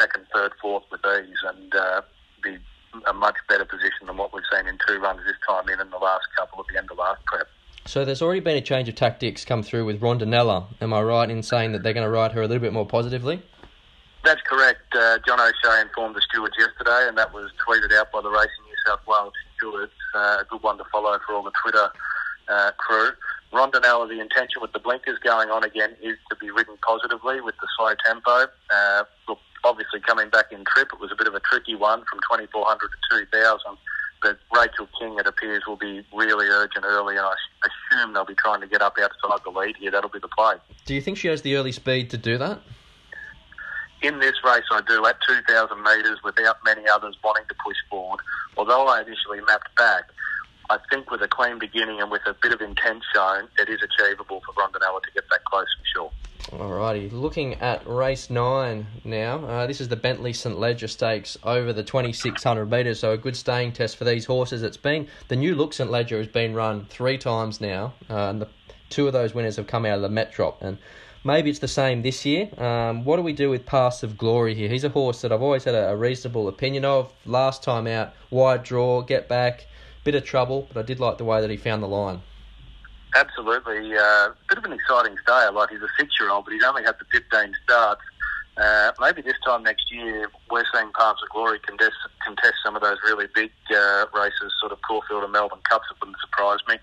second, 0.00 0.24
third, 0.34 0.52
fourth 0.60 0.84
with 0.90 1.00
ease 1.04 1.36
and 1.44 1.74
uh, 1.74 2.00
be 2.42 2.58
a 3.06 3.12
much 3.12 3.36
better 3.48 3.64
position 3.64 4.06
than 4.06 4.16
what 4.16 4.32
we've 4.32 4.42
seen 4.52 4.66
in 4.66 4.78
two 4.86 4.98
runs 4.98 5.20
this 5.26 5.36
time 5.46 5.68
in 5.68 5.80
in 5.80 5.90
the 5.90 5.98
last 5.98 6.24
couple 6.36 6.60
at 6.60 6.66
the 6.72 6.78
end 6.78 6.90
of 6.90 6.98
last 6.98 7.24
prep. 7.26 7.46
So 7.86 8.04
there's 8.04 8.22
already 8.22 8.40
been 8.40 8.56
a 8.56 8.60
change 8.60 8.88
of 8.88 8.94
tactics 8.94 9.44
come 9.44 9.62
through 9.62 9.84
with 9.84 10.00
Rondinella. 10.00 10.66
Am 10.80 10.92
I 10.92 11.02
right 11.02 11.28
in 11.28 11.42
saying 11.42 11.72
that 11.72 11.82
they're 11.82 11.94
going 11.94 12.04
to 12.04 12.10
ride 12.10 12.32
her 12.32 12.42
a 12.42 12.46
little 12.46 12.60
bit 12.60 12.72
more 12.72 12.86
positively? 12.86 13.42
That's 14.22 14.40
correct. 14.42 14.94
Uh, 14.94 15.18
John 15.26 15.40
O'Shea 15.40 15.80
informed 15.80 16.14
the 16.14 16.20
stewards 16.20 16.54
yesterday, 16.58 17.08
and 17.08 17.16
that 17.16 17.32
was 17.32 17.50
tweeted 17.66 17.92
out 17.96 18.12
by 18.12 18.20
the 18.20 18.28
Racing 18.28 18.64
New 18.66 18.76
South 18.86 19.00
Wales 19.06 19.32
stewards. 19.56 19.92
Uh, 20.14 20.38
a 20.40 20.46
good 20.48 20.62
one 20.62 20.76
to 20.78 20.84
follow 20.92 21.18
for 21.26 21.34
all 21.34 21.42
the 21.42 21.52
Twitter 21.62 21.88
uh, 22.48 22.70
crew. 22.76 23.10
Rondinella, 23.52 24.08
the 24.08 24.20
intention 24.20 24.60
with 24.60 24.72
the 24.72 24.78
blinkers 24.78 25.18
going 25.24 25.48
on 25.48 25.64
again 25.64 25.96
is 26.02 26.16
to 26.28 26.36
be 26.36 26.50
ridden 26.50 26.76
positively 26.86 27.40
with 27.40 27.56
the 27.60 27.68
slow 27.76 27.94
tempo. 28.04 28.46
Uh, 28.70 29.04
look, 29.26 29.38
obviously 29.64 30.00
coming 30.00 30.28
back 30.28 30.52
in 30.52 30.64
trip, 30.64 30.88
it 30.92 31.00
was 31.00 31.10
a 31.10 31.16
bit 31.16 31.26
of 31.26 31.34
a 31.34 31.40
tricky 31.40 31.74
one 31.74 32.04
from 32.10 32.20
2400 32.30 32.78
to 32.78 33.24
2000. 33.24 33.76
But 34.22 34.38
Rachel 34.54 34.88
King, 34.98 35.18
it 35.18 35.26
appears, 35.26 35.62
will 35.66 35.76
be 35.76 36.04
really 36.12 36.46
urgent 36.46 36.84
early, 36.84 37.16
and 37.16 37.24
I 37.24 37.34
assume 37.64 38.12
they'll 38.12 38.24
be 38.24 38.34
trying 38.34 38.60
to 38.60 38.66
get 38.66 38.82
up 38.82 38.96
outside 39.00 39.42
the 39.44 39.50
lead 39.50 39.76
here. 39.76 39.90
That'll 39.90 40.10
be 40.10 40.18
the 40.18 40.28
play. 40.28 40.56
Do 40.84 40.94
you 40.94 41.00
think 41.00 41.16
she 41.16 41.28
has 41.28 41.42
the 41.42 41.56
early 41.56 41.72
speed 41.72 42.10
to 42.10 42.18
do 42.18 42.36
that? 42.38 42.60
In 44.02 44.18
this 44.18 44.34
race, 44.44 44.64
I 44.70 44.80
do 44.86 45.04
at 45.06 45.16
2,000 45.28 45.82
metres 45.82 46.18
without 46.24 46.56
many 46.64 46.88
others 46.88 47.16
wanting 47.22 47.46
to 47.48 47.54
push 47.64 47.76
forward. 47.88 48.20
Although 48.56 48.86
I 48.88 49.02
initially 49.02 49.40
mapped 49.46 49.74
back, 49.76 50.04
I 50.70 50.78
think 50.90 51.10
with 51.10 51.20
a 51.22 51.28
clean 51.28 51.58
beginning 51.58 52.00
and 52.00 52.10
with 52.10 52.22
a 52.26 52.34
bit 52.40 52.52
of 52.52 52.60
intent 52.60 53.02
shown, 53.14 53.48
it 53.58 53.68
is 53.68 53.80
achievable 53.82 54.40
for 54.46 54.52
Rondinella 54.52 55.02
to 55.02 55.10
get 55.12 55.24
that 55.30 55.44
close 55.44 55.66
for 55.78 55.86
sure. 55.94 56.12
Alrighty, 56.48 57.12
looking 57.12 57.54
at 57.54 57.86
race 57.86 58.30
nine 58.30 58.86
now. 59.04 59.44
Uh, 59.44 59.66
this 59.66 59.80
is 59.80 59.88
the 59.88 59.96
Bentley 59.96 60.32
St 60.32 60.58
Leger 60.58 60.88
Stakes 60.88 61.36
over 61.44 61.72
the 61.72 61.84
2600 61.84 62.68
metres, 62.68 62.98
so 63.00 63.12
a 63.12 63.18
good 63.18 63.36
staying 63.36 63.72
test 63.72 63.96
for 63.96 64.04
these 64.04 64.24
horses. 64.24 64.62
It's 64.62 64.78
been 64.78 65.06
the 65.28 65.36
new 65.36 65.54
look 65.54 65.74
St 65.74 65.90
Leger 65.90 66.16
has 66.16 66.26
been 66.28 66.54
run 66.54 66.86
three 66.86 67.18
times 67.18 67.60
now, 67.60 67.92
uh, 68.08 68.30
and 68.30 68.40
the, 68.40 68.48
two 68.88 69.06
of 69.06 69.12
those 69.12 69.34
winners 69.34 69.56
have 69.56 69.66
come 69.66 69.84
out 69.84 69.96
of 69.96 70.02
the 70.02 70.08
Metrop, 70.08 70.56
and 70.62 70.78
maybe 71.24 71.50
it's 71.50 71.58
the 71.58 71.68
same 71.68 72.02
this 72.02 72.24
year. 72.24 72.48
Um, 72.58 73.04
what 73.04 73.16
do 73.16 73.22
we 73.22 73.34
do 73.34 73.50
with 73.50 73.66
Paths 73.66 74.02
of 74.02 74.16
Glory 74.16 74.54
here? 74.54 74.70
He's 74.70 74.84
a 74.84 74.88
horse 74.88 75.20
that 75.20 75.32
I've 75.32 75.42
always 75.42 75.64
had 75.64 75.74
a, 75.74 75.90
a 75.90 75.96
reasonable 75.96 76.48
opinion 76.48 76.86
of. 76.86 77.12
Last 77.26 77.62
time 77.62 77.86
out, 77.86 78.14
wide 78.30 78.62
draw, 78.62 79.02
get 79.02 79.28
back, 79.28 79.66
bit 80.04 80.14
of 80.14 80.24
trouble, 80.24 80.68
but 80.72 80.80
I 80.80 80.82
did 80.82 81.00
like 81.00 81.18
the 81.18 81.24
way 81.24 81.42
that 81.42 81.50
he 81.50 81.58
found 81.58 81.82
the 81.82 81.88
line. 81.88 82.22
Absolutely. 83.14 83.96
Uh, 83.96 84.30
bit 84.48 84.58
of 84.58 84.64
an 84.64 84.72
exciting 84.72 85.16
stay. 85.22 85.48
Like 85.52 85.70
he's 85.70 85.82
a 85.82 85.88
six-year-old, 85.98 86.44
but 86.44 86.54
he's 86.54 86.62
only 86.64 86.84
had 86.84 86.96
the 86.98 87.06
15 87.10 87.54
starts. 87.64 88.02
Uh, 88.56 88.92
maybe 89.00 89.22
this 89.22 89.36
time 89.44 89.62
next 89.62 89.90
year, 89.92 90.30
we're 90.50 90.64
seeing 90.72 90.90
Paths 90.92 91.20
of 91.22 91.28
Glory 91.30 91.58
contest, 91.60 91.96
contest 92.24 92.54
some 92.62 92.76
of 92.76 92.82
those 92.82 92.98
really 93.04 93.26
big 93.34 93.50
uh, 93.74 94.04
races, 94.14 94.52
sort 94.60 94.72
of 94.72 94.78
Caulfield 94.82 95.24
and 95.24 95.32
Melbourne 95.32 95.60
Cups. 95.68 95.86
It 95.90 95.96
wouldn't 96.00 96.20
surprise 96.20 96.58
me. 96.68 96.76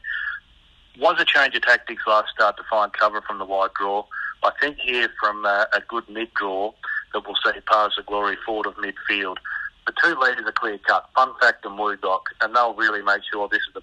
Was 1.00 1.18
a 1.20 1.26
change 1.26 1.56
of 1.56 1.62
tactics 1.62 2.04
last 2.08 2.30
start 2.34 2.58
to 2.58 2.64
find 2.70 2.92
cover 2.94 3.22
from 3.22 3.38
the 3.38 3.46
wide 3.46 3.70
draw. 3.80 4.06
I 4.44 4.52
think 4.60 4.78
here 4.78 5.10
from 5.20 5.46
uh, 5.46 5.66
a 5.74 5.82
good 5.88 6.10
mid 6.10 6.34
draw 6.34 6.74
that 7.14 7.24
we'll 7.26 7.36
see 7.46 7.60
Paths 7.62 7.98
of 7.98 8.06
Glory 8.06 8.38
forward 8.46 8.66
of 8.66 8.76
midfield. 8.76 9.38
The 9.86 9.94
two 10.04 10.20
leaders 10.20 10.46
are 10.46 10.52
clear 10.52 10.78
cut, 10.80 11.10
Fun 11.16 11.32
Fact 11.40 11.66
and 11.66 11.78
Woodock, 11.78 12.24
and 12.42 12.56
they'll 12.56 12.74
really 12.74 13.02
make 13.02 13.22
sure 13.32 13.48
this 13.48 13.62
is 13.70 13.76
a 13.76 13.82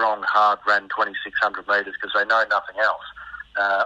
strong, 0.00 0.22
hard 0.22 0.58
ran 0.66 0.88
2,600 0.88 1.68
metres 1.68 1.94
because 2.00 2.12
they 2.16 2.24
know 2.24 2.44
nothing 2.50 2.80
else. 2.80 3.04
Uh, 3.56 3.84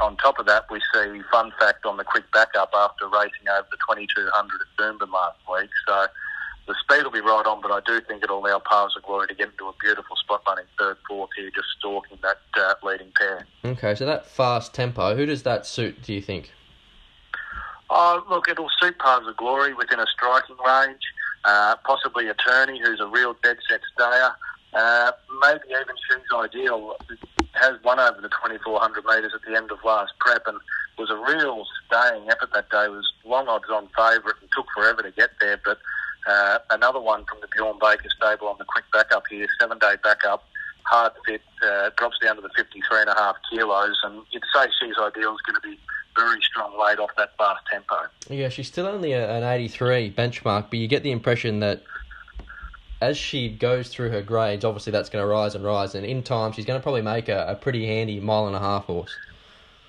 on 0.00 0.16
top 0.16 0.38
of 0.38 0.46
that, 0.46 0.64
we 0.70 0.80
see 0.92 1.22
fun 1.30 1.52
fact 1.58 1.86
on 1.86 1.96
the 1.96 2.04
quick 2.04 2.24
backup 2.32 2.70
after 2.74 3.08
racing 3.08 3.46
over 3.50 3.66
the 3.70 3.78
2200 3.88 4.26
at 4.26 4.70
Doomben 4.78 5.12
last 5.12 5.38
week. 5.50 5.70
So 5.86 6.06
the 6.66 6.74
speed 6.82 7.04
will 7.04 7.10
be 7.12 7.20
right 7.20 7.46
on, 7.46 7.62
but 7.62 7.70
I 7.70 7.80
do 7.86 8.00
think 8.00 8.22
it'll 8.22 8.44
allow 8.44 8.60
Paths 8.68 8.94
of 8.96 9.02
Glory 9.04 9.28
to 9.28 9.34
get 9.34 9.50
into 9.50 9.66
a 9.68 9.72
beautiful 9.80 10.16
spot 10.16 10.42
running 10.46 10.66
third, 10.78 10.96
fourth 11.08 11.30
here, 11.36 11.50
just 11.54 11.68
stalking 11.78 12.18
that 12.22 12.38
uh, 12.56 12.74
leading 12.82 13.12
pair. 13.16 13.46
Okay, 13.64 13.94
so 13.94 14.04
that 14.04 14.26
fast 14.26 14.74
tempo, 14.74 15.14
who 15.16 15.26
does 15.26 15.44
that 15.44 15.66
suit, 15.66 16.02
do 16.02 16.12
you 16.12 16.20
think? 16.20 16.50
Oh, 17.90 18.24
look, 18.28 18.48
it'll 18.48 18.70
suit 18.80 18.98
Paths 18.98 19.26
of 19.28 19.36
Glory 19.36 19.74
within 19.74 20.00
a 20.00 20.06
striking 20.12 20.56
range. 20.66 21.02
Uh, 21.44 21.74
possibly 21.84 22.28
Attorney, 22.28 22.80
who's 22.84 23.00
a 23.00 23.06
real 23.06 23.34
dead 23.42 23.56
set 23.68 23.80
stayer. 23.94 24.32
Uh, 24.72 25.12
maybe 25.40 25.60
even 25.70 25.96
She's 26.08 26.22
Ideal 26.34 26.96
has 27.54 27.74
won 27.84 28.00
over 28.00 28.20
the 28.20 28.28
2400 28.28 29.04
metres 29.04 29.32
at 29.34 29.42
the 29.46 29.56
end 29.56 29.70
of 29.70 29.78
last 29.84 30.12
prep 30.18 30.46
and 30.46 30.58
was 30.98 31.10
a 31.10 31.16
real 31.16 31.66
staying 31.86 32.28
effort 32.30 32.50
that 32.54 32.70
day. 32.70 32.88
Was 32.88 33.10
long 33.24 33.48
odds 33.48 33.68
on 33.70 33.88
favourite 33.88 34.36
and 34.40 34.48
took 34.56 34.66
forever 34.74 35.02
to 35.02 35.10
get 35.10 35.30
there. 35.40 35.60
But 35.62 35.78
uh, 36.26 36.58
another 36.70 37.00
one 37.00 37.24
from 37.26 37.40
the 37.40 37.48
Bjorn 37.54 37.78
Baker 37.80 38.08
stable 38.16 38.48
on 38.48 38.56
the 38.58 38.64
quick 38.64 38.84
backup 38.92 39.24
here, 39.28 39.46
seven 39.60 39.78
day 39.78 39.94
backup, 40.02 40.44
hard 40.84 41.12
fit, 41.26 41.42
uh, 41.62 41.90
drops 41.96 42.18
down 42.20 42.36
to 42.36 42.42
the 42.42 42.50
53 42.56 43.00
and 43.00 43.10
a 43.10 43.14
half 43.14 43.36
kilos. 43.50 43.98
And 44.04 44.22
you'd 44.30 44.42
say 44.54 44.66
She's 44.80 44.96
Ideal 44.98 45.34
is 45.34 45.40
going 45.42 45.60
to 45.60 45.68
be 45.68 45.78
very 46.16 46.40
strong 46.42 46.78
late 46.78 46.98
off 46.98 47.10
that 47.16 47.36
fast 47.36 47.64
tempo. 47.70 47.96
Yeah, 48.28 48.48
she's 48.48 48.68
still 48.68 48.86
only 48.86 49.12
a, 49.12 49.30
an 49.30 49.42
83 49.42 50.12
benchmark, 50.12 50.70
but 50.70 50.74
you 50.74 50.88
get 50.88 51.02
the 51.02 51.10
impression 51.10 51.60
that 51.60 51.82
as 53.02 53.18
she 53.18 53.48
goes 53.48 53.88
through 53.88 54.10
her 54.10 54.22
grades, 54.22 54.64
obviously 54.64 54.92
that's 54.92 55.10
going 55.10 55.22
to 55.22 55.26
rise 55.26 55.56
and 55.56 55.64
rise, 55.64 55.96
and 55.96 56.06
in 56.06 56.22
time 56.22 56.52
she's 56.52 56.64
going 56.64 56.78
to 56.78 56.82
probably 56.82 57.02
make 57.02 57.28
a, 57.28 57.46
a 57.48 57.56
pretty 57.56 57.84
handy 57.84 58.20
mile 58.20 58.46
and 58.46 58.54
a 58.54 58.60
half 58.60 58.84
horse. 58.84 59.14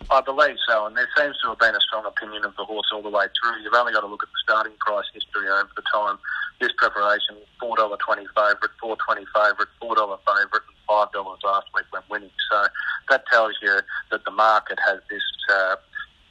I 0.10 0.20
believe 0.20 0.58
so, 0.68 0.88
and 0.88 0.98
there 0.98 1.08
seems 1.16 1.38
to 1.44 1.50
have 1.50 1.60
been 1.60 1.76
a 1.76 1.80
strong 1.80 2.06
opinion 2.06 2.44
of 2.44 2.56
the 2.58 2.66
horse 2.66 2.88
all 2.92 3.04
the 3.04 3.14
way 3.14 3.26
through. 3.40 3.62
You've 3.62 3.76
only 3.76 3.94
got 3.94 4.02
to 4.02 4.08
look 4.08 4.24
at 4.24 4.30
the 4.30 4.42
starting 4.44 4.74
price 4.80 5.06
history 5.14 5.48
over 5.48 5.70
the 5.76 5.84
time. 5.94 6.18
This 6.60 6.72
preparation, 6.78 7.38
four 7.60 7.78
dollar 7.78 7.98
twenty 8.04 8.26
favourite, 8.36 8.74
four 8.82 8.98
twenty 9.06 9.26
favourite, 9.34 9.70
four 9.80 9.96
dollar 9.96 10.18
favourite, 10.26 10.66
and 10.68 10.78
five 10.88 11.12
dollars 11.14 11.40
last 11.46 11.68
week 11.76 11.86
when 11.92 12.02
winning. 12.10 12.32
So 12.52 12.66
that 13.10 13.24
tells 13.32 13.54
you 13.62 13.80
that 14.12 14.26
the 14.26 14.32
market 14.32 14.80
has 14.86 15.00
this 15.10 15.24
uh, 15.50 15.76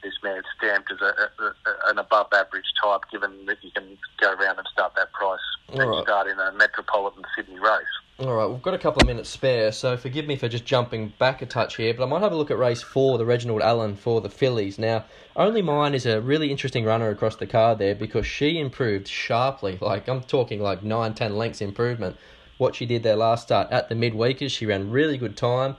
this 0.03 0.15
man 0.23 0.43
stamped 0.57 0.91
as 0.91 1.01
a, 1.01 1.43
a, 1.43 1.91
an 1.91 1.99
above 1.99 2.27
average 2.33 2.65
type, 2.83 3.03
given 3.11 3.47
that 3.47 3.59
you 3.63 3.71
can 3.71 3.97
go 4.21 4.33
around 4.33 4.59
and 4.59 4.67
start 4.73 4.93
that 4.97 5.13
price 5.13 5.41
and 5.69 5.79
right. 5.79 6.03
start 6.03 6.27
in 6.27 6.39
a 6.39 6.53
metropolitan 6.53 7.23
Sydney 7.37 7.59
race. 7.59 7.85
All 8.19 8.35
right, 8.35 8.47
we've 8.47 8.63
got 8.63 8.75
a 8.75 8.79
couple 8.79 9.03
of 9.03 9.07
minutes 9.07 9.31
spare, 9.31 9.73
so 9.73 9.97
forgive 9.97 10.27
me 10.27 10.37
for 10.37 10.49
just 10.49 10.65
jumping 10.65 11.13
back 11.19 11.43
a 11.43 11.47
touch 11.47 11.77
here, 11.77 11.95
but 11.95 12.05
I 12.05 12.07
might 12.07 12.21
have 12.21 12.33
a 12.33 12.37
look 12.37 12.51
at 12.51 12.59
race 12.59 12.83
four, 12.83 13.19
the 13.19 13.25
Reginald 13.25 13.63
Allen 13.63 13.97
for 13.97 14.21
the 14.21 14.29
fillies. 14.29 14.79
Now, 14.79 15.05
Only 15.35 15.63
Mine 15.63 15.95
is 15.95 16.07
a 16.07 16.21
really 16.21 16.51
interesting 16.51 16.85
runner 16.85 17.09
across 17.09 17.37
the 17.37 17.47
card 17.47 17.79
there 17.79 17.95
because 17.95 18.27
she 18.27 18.59
improved 18.59 19.09
sharply. 19.09 19.79
Like, 19.93 20.09
I'm 20.09 20.23
talking 20.23 20.61
like 20.61 20.83
9, 20.83 21.15
10 21.15 21.37
lengths 21.37 21.61
improvement 21.61 22.17
what 22.59 22.77
she 22.77 22.87
did 22.87 23.03
there 23.03 23.17
last 23.17 23.43
start 23.43 23.71
at 23.71 23.89
the 23.89 23.95
midweekers. 23.95 24.51
She 24.51 24.65
ran 24.67 24.91
really 24.91 25.19
good 25.19 25.37
time. 25.37 25.77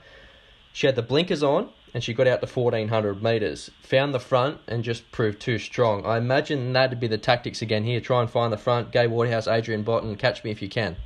She 0.72 0.86
had 0.86 0.96
the 0.96 1.02
blinkers 1.02 1.42
on 1.42 1.70
and 1.94 2.02
she 2.02 2.12
got 2.12 2.26
out 2.26 2.40
to 2.40 2.46
1400 2.48 3.22
metres. 3.22 3.70
Found 3.82 4.12
the 4.12 4.20
front 4.20 4.58
and 4.66 4.82
just 4.82 5.10
proved 5.12 5.40
too 5.40 5.58
strong. 5.58 6.04
I 6.04 6.18
imagine 6.18 6.72
that'd 6.72 6.98
be 6.98 7.06
the 7.06 7.18
tactics 7.18 7.62
again 7.62 7.84
here. 7.84 8.00
Try 8.00 8.20
and 8.20 8.28
find 8.28 8.52
the 8.52 8.58
front. 8.58 8.90
Gay 8.90 9.06
Waterhouse, 9.06 9.46
Adrian 9.46 9.84
Botton, 9.84 10.16
catch 10.16 10.42
me 10.42 10.50
if 10.50 10.60
you 10.60 10.68
can. 10.68 10.96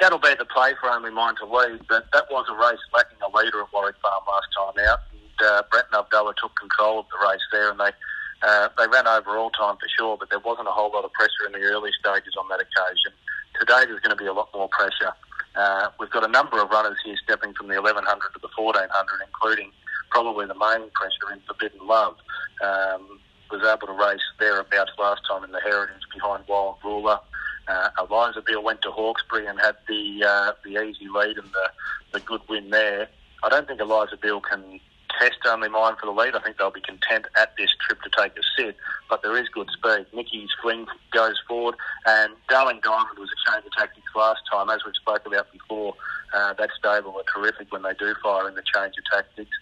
That'll 0.00 0.18
be 0.18 0.34
the 0.38 0.46
play 0.46 0.72
for 0.80 0.90
Only 0.90 1.10
Mine 1.10 1.34
to 1.36 1.46
lead, 1.46 1.80
but 1.88 2.06
that 2.12 2.24
was 2.30 2.46
a 2.48 2.54
race 2.54 2.80
lacking 2.94 3.18
a 3.20 3.36
leader 3.36 3.60
at 3.60 3.72
Warwick 3.72 3.96
Farm 4.00 4.22
last 4.26 4.48
time 4.56 4.84
out. 4.88 5.00
And 5.12 5.46
uh, 5.46 5.62
Brett 5.70 5.90
Avdulla 5.92 6.34
took 6.40 6.56
control 6.56 7.00
of 7.00 7.06
the 7.12 7.28
race 7.28 7.44
there 7.52 7.70
and 7.70 7.78
they 7.78 7.90
uh, 8.40 8.68
they 8.78 8.86
ran 8.86 9.06
over 9.08 9.36
all 9.36 9.50
time 9.50 9.74
for 9.76 9.88
sure, 9.98 10.16
but 10.16 10.30
there 10.30 10.38
wasn't 10.38 10.68
a 10.68 10.70
whole 10.70 10.92
lot 10.92 11.04
of 11.04 11.12
pressure 11.12 11.44
in 11.46 11.52
the 11.52 11.58
early 11.58 11.90
stages 11.98 12.34
on 12.38 12.46
that 12.48 12.60
occasion. 12.60 13.10
Today 13.58 13.82
there's 13.84 13.98
going 13.98 14.16
to 14.16 14.22
be 14.22 14.26
a 14.26 14.32
lot 14.32 14.48
more 14.54 14.68
pressure. 14.68 15.10
Uh, 15.56 15.90
we've 15.98 16.10
got 16.10 16.22
a 16.22 16.30
number 16.30 16.62
of 16.62 16.70
runners 16.70 16.96
here 17.04 17.16
stepping 17.24 17.52
from 17.54 17.66
the 17.66 17.74
1100 17.74 18.06
to 18.06 18.38
the 18.38 18.48
1400, 18.54 18.86
including 19.26 19.72
probably 20.10 20.46
the 20.46 20.54
main 20.54 20.90
pressure 20.90 21.32
in 21.32 21.40
Forbidden 21.46 21.86
Love. 21.86 22.16
Um, 22.62 23.20
was 23.50 23.62
able 23.62 23.86
to 23.86 23.92
race 23.92 24.20
thereabouts 24.38 24.90
last 24.98 25.22
time 25.28 25.44
in 25.44 25.52
the 25.52 25.60
Heritage 25.60 26.02
behind 26.12 26.44
Wild 26.48 26.76
Ruler. 26.84 27.18
Uh, 27.66 27.90
Eliza 27.98 28.42
Beale 28.42 28.62
went 28.62 28.82
to 28.82 28.90
Hawkesbury 28.90 29.46
and 29.46 29.60
had 29.60 29.76
the 29.86 30.24
uh, 30.26 30.52
the 30.64 30.82
easy 30.82 31.08
lead 31.08 31.36
and 31.36 31.48
the, 31.52 31.70
the 32.12 32.20
good 32.20 32.40
win 32.48 32.70
there. 32.70 33.08
I 33.42 33.48
don't 33.48 33.66
think 33.66 33.80
Eliza 33.80 34.16
Beale 34.16 34.40
can 34.40 34.80
test 35.18 35.38
only 35.46 35.68
mine 35.68 35.94
for 36.00 36.06
the 36.06 36.12
lead. 36.12 36.34
I 36.34 36.40
think 36.40 36.56
they'll 36.56 36.70
be 36.70 36.80
content 36.80 37.26
at 37.36 37.54
this 37.56 37.70
trip 37.86 38.00
to 38.02 38.10
take 38.10 38.32
a 38.38 38.42
sit, 38.56 38.76
but 39.10 39.22
there 39.22 39.36
is 39.36 39.48
good 39.48 39.68
speed. 39.70 40.06
Nikki's 40.14 40.50
fling 40.62 40.86
goes 41.12 41.36
forward, 41.46 41.74
and 42.06 42.32
Darling 42.48 42.80
Diamond 42.82 43.18
was 43.18 43.28
a 43.30 43.50
change 43.50 43.66
of 43.66 43.72
tactics 43.72 44.06
last 44.14 44.40
time, 44.50 44.70
as 44.70 44.84
we 44.84 44.92
spoke 44.94 45.26
about 45.26 45.50
before. 45.52 45.94
Uh, 46.32 46.52
that 46.54 46.70
stable 46.78 47.16
are 47.16 47.24
terrific 47.34 47.72
when 47.72 47.82
they 47.82 47.94
do 47.94 48.14
fire 48.22 48.48
in 48.48 48.54
the 48.54 48.62
change 48.74 48.94
of 48.98 49.04
tactics. 49.12 49.56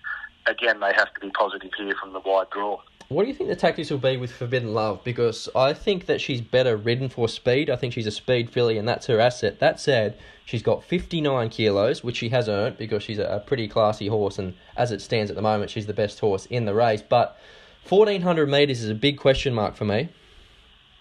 Again, 0.47 0.81
they 0.81 0.93
have 0.97 1.13
to 1.15 1.21
be 1.21 1.31
positive 1.31 1.71
here 1.77 1.95
from 2.01 2.13
the 2.13 2.21
wide 2.21 2.51
draw. 2.51 2.81
What 3.09 3.23
do 3.23 3.29
you 3.29 3.35
think 3.35 3.49
the 3.49 3.57
tactics 3.57 3.91
will 3.91 3.99
be 3.99 4.17
with 4.17 4.33
Forbidden 4.33 4.75
Love? 4.75 5.05
Because 5.05 5.49
I 5.55 5.75
think 5.75 6.07
that 6.07 6.21
she's 6.21 6.41
better 6.41 6.77
ridden 6.77 7.09
for 7.09 7.29
speed. 7.29 7.71
I 7.71 7.77
think 7.77 7.93
she's 7.93 8.07
a 8.07 8.11
speed 8.11 8.51
filly, 8.51 8.79
and 8.79 8.89
that's 8.89 9.07
her 9.07 9.21
asset. 9.21 9.61
That 9.61 9.79
said, 9.79 10.19
she's 10.45 10.63
got 10.63 10.83
59 10.83 11.49
kilos, 11.51 12.03
which 12.03 12.17
she 12.17 12.31
has 12.31 12.49
earned 12.49 12.79
because 12.79 13.05
she's 13.05 13.19
a 13.19 13.45
pretty 13.47 13.69
classy 13.69 14.09
horse, 14.09 14.41
and 14.41 14.55
as 14.77 14.91
it 14.91 15.01
stands 15.01 15.31
at 15.31 15.37
the 15.37 15.43
moment, 15.43 15.71
she's 15.71 15.87
the 15.87 15.95
best 15.95 16.19
horse 16.19 16.47
in 16.47 16.65
the 16.65 16.75
race. 16.75 17.01
But 17.01 17.39
1400 17.89 18.49
metres 18.49 18.83
is 18.83 18.91
a 18.91 18.95
big 18.95 19.19
question 19.19 19.55
mark 19.55 19.77
for 19.77 19.85
me. 19.85 20.09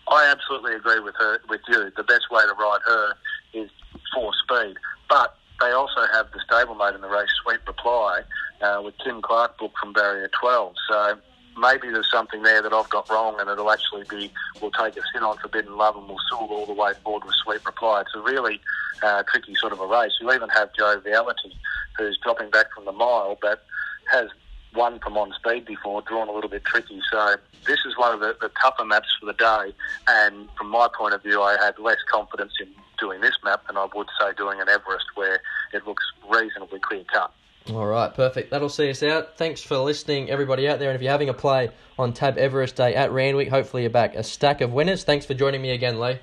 I 0.07 0.27
absolutely 0.27 0.75
agree 0.75 0.99
with 0.99 1.15
her, 1.17 1.39
with 1.49 1.61
you. 1.67 1.91
The 1.97 2.03
best 2.03 2.29
way 2.29 2.43
to 2.43 2.53
ride 2.53 2.81
her 2.85 3.13
is 3.53 3.71
for 4.13 4.31
speed, 4.43 4.75
but 5.09 5.35
they 5.59 5.71
also 5.71 6.01
have 6.11 6.27
the 6.31 6.39
stablemate 6.49 6.95
in 6.95 7.01
the 7.01 7.07
race, 7.07 7.29
Sweet 7.43 7.59
Reply, 7.67 8.21
uh, 8.61 8.81
with 8.83 8.95
Tim 9.03 9.21
Clark 9.21 9.57
booked 9.57 9.77
from 9.77 9.93
barrier 9.93 10.29
12. 10.39 10.75
So 10.89 11.17
maybe 11.57 11.89
there's 11.89 12.09
something 12.11 12.43
there 12.43 12.61
that 12.61 12.73
I've 12.73 12.89
got 12.89 13.09
wrong, 13.09 13.39
and 13.39 13.49
it'll 13.49 13.71
actually 13.71 14.03
be 14.09 14.31
we'll 14.61 14.71
take 14.71 14.97
a 14.97 15.01
sit 15.13 15.23
on 15.23 15.37
Forbidden 15.37 15.77
Love 15.77 15.95
and 15.95 16.07
we'll 16.07 16.17
soar 16.29 16.47
all 16.49 16.65
the 16.65 16.73
way 16.73 16.93
forward 17.03 17.23
with 17.23 17.35
Sweet 17.43 17.65
Reply. 17.65 18.01
It's 18.01 18.15
a 18.15 18.21
really 18.21 18.59
uh, 19.01 19.23
tricky 19.23 19.55
sort 19.55 19.73
of 19.73 19.79
a 19.79 19.87
race. 19.87 20.11
You 20.19 20.31
even 20.31 20.49
have 20.49 20.73
Joviality, 20.73 21.53
who's 21.97 22.17
dropping 22.23 22.49
back 22.49 22.73
from 22.73 22.85
the 22.85 22.91
mile, 22.91 23.37
but 23.41 23.63
has 24.11 24.29
won 24.75 24.99
from 24.99 25.17
on 25.17 25.33
speed 25.33 25.65
before, 25.65 26.01
drawn 26.01 26.27
a 26.27 26.31
little 26.31 26.49
bit 26.49 26.65
tricky. 26.65 27.01
So 27.11 27.37
this 27.65 27.79
is 27.85 27.97
one 27.97 28.13
of 28.13 28.19
the, 28.19 28.35
the 28.41 28.51
tougher 28.61 28.83
maps 28.83 29.07
for 29.19 29.25
the 29.25 29.33
day, 29.33 29.73
and 30.07 30.49
from 30.57 30.69
my 30.69 30.89
point 30.97 31.13
of 31.13 31.23
view, 31.23 31.41
I 31.41 31.57
had 31.63 31.79
less 31.79 31.97
confidence 32.11 32.53
in 32.59 32.67
doing 32.97 33.21
this 33.21 33.37
map 33.43 33.65
than 33.67 33.77
I 33.77 33.87
would 33.93 34.07
say 34.19 34.33
doing 34.37 34.59
an 34.59 34.69
Everest, 34.69 35.05
where 35.15 35.41
it 35.73 35.85
looks 35.85 36.03
reasonably 36.29 36.79
clear 36.79 37.03
cut. 37.11 37.33
All 37.71 37.87
right, 37.87 38.13
perfect. 38.13 38.51
That'll 38.51 38.69
see 38.69 38.89
us 38.91 39.01
out. 39.01 39.37
Thanks 39.37 39.61
for 39.61 39.77
listening, 39.77 40.29
everybody 40.29 40.67
out 40.67 40.77
there. 40.77 40.89
And 40.89 40.95
if 40.95 41.01
you're 41.01 41.11
having 41.11 41.29
a 41.29 41.33
play 41.33 41.69
on 41.97 42.13
Tab 42.13 42.37
Everest 42.37 42.75
Day 42.75 42.93
at 42.93 43.11
Randwick, 43.11 43.49
hopefully 43.49 43.83
you're 43.83 43.89
back 43.89 44.15
a 44.15 44.23
stack 44.23 44.61
of 44.61 44.71
winners. 44.71 45.03
Thanks 45.03 45.25
for 45.25 45.33
joining 45.33 45.61
me 45.61 45.71
again, 45.71 45.99
Leigh. 45.99 46.19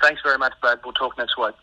Thanks 0.00 0.20
very 0.22 0.38
much, 0.38 0.52
Brad. 0.60 0.78
We'll 0.84 0.92
talk 0.92 1.18
next 1.18 1.36
week. 1.36 1.54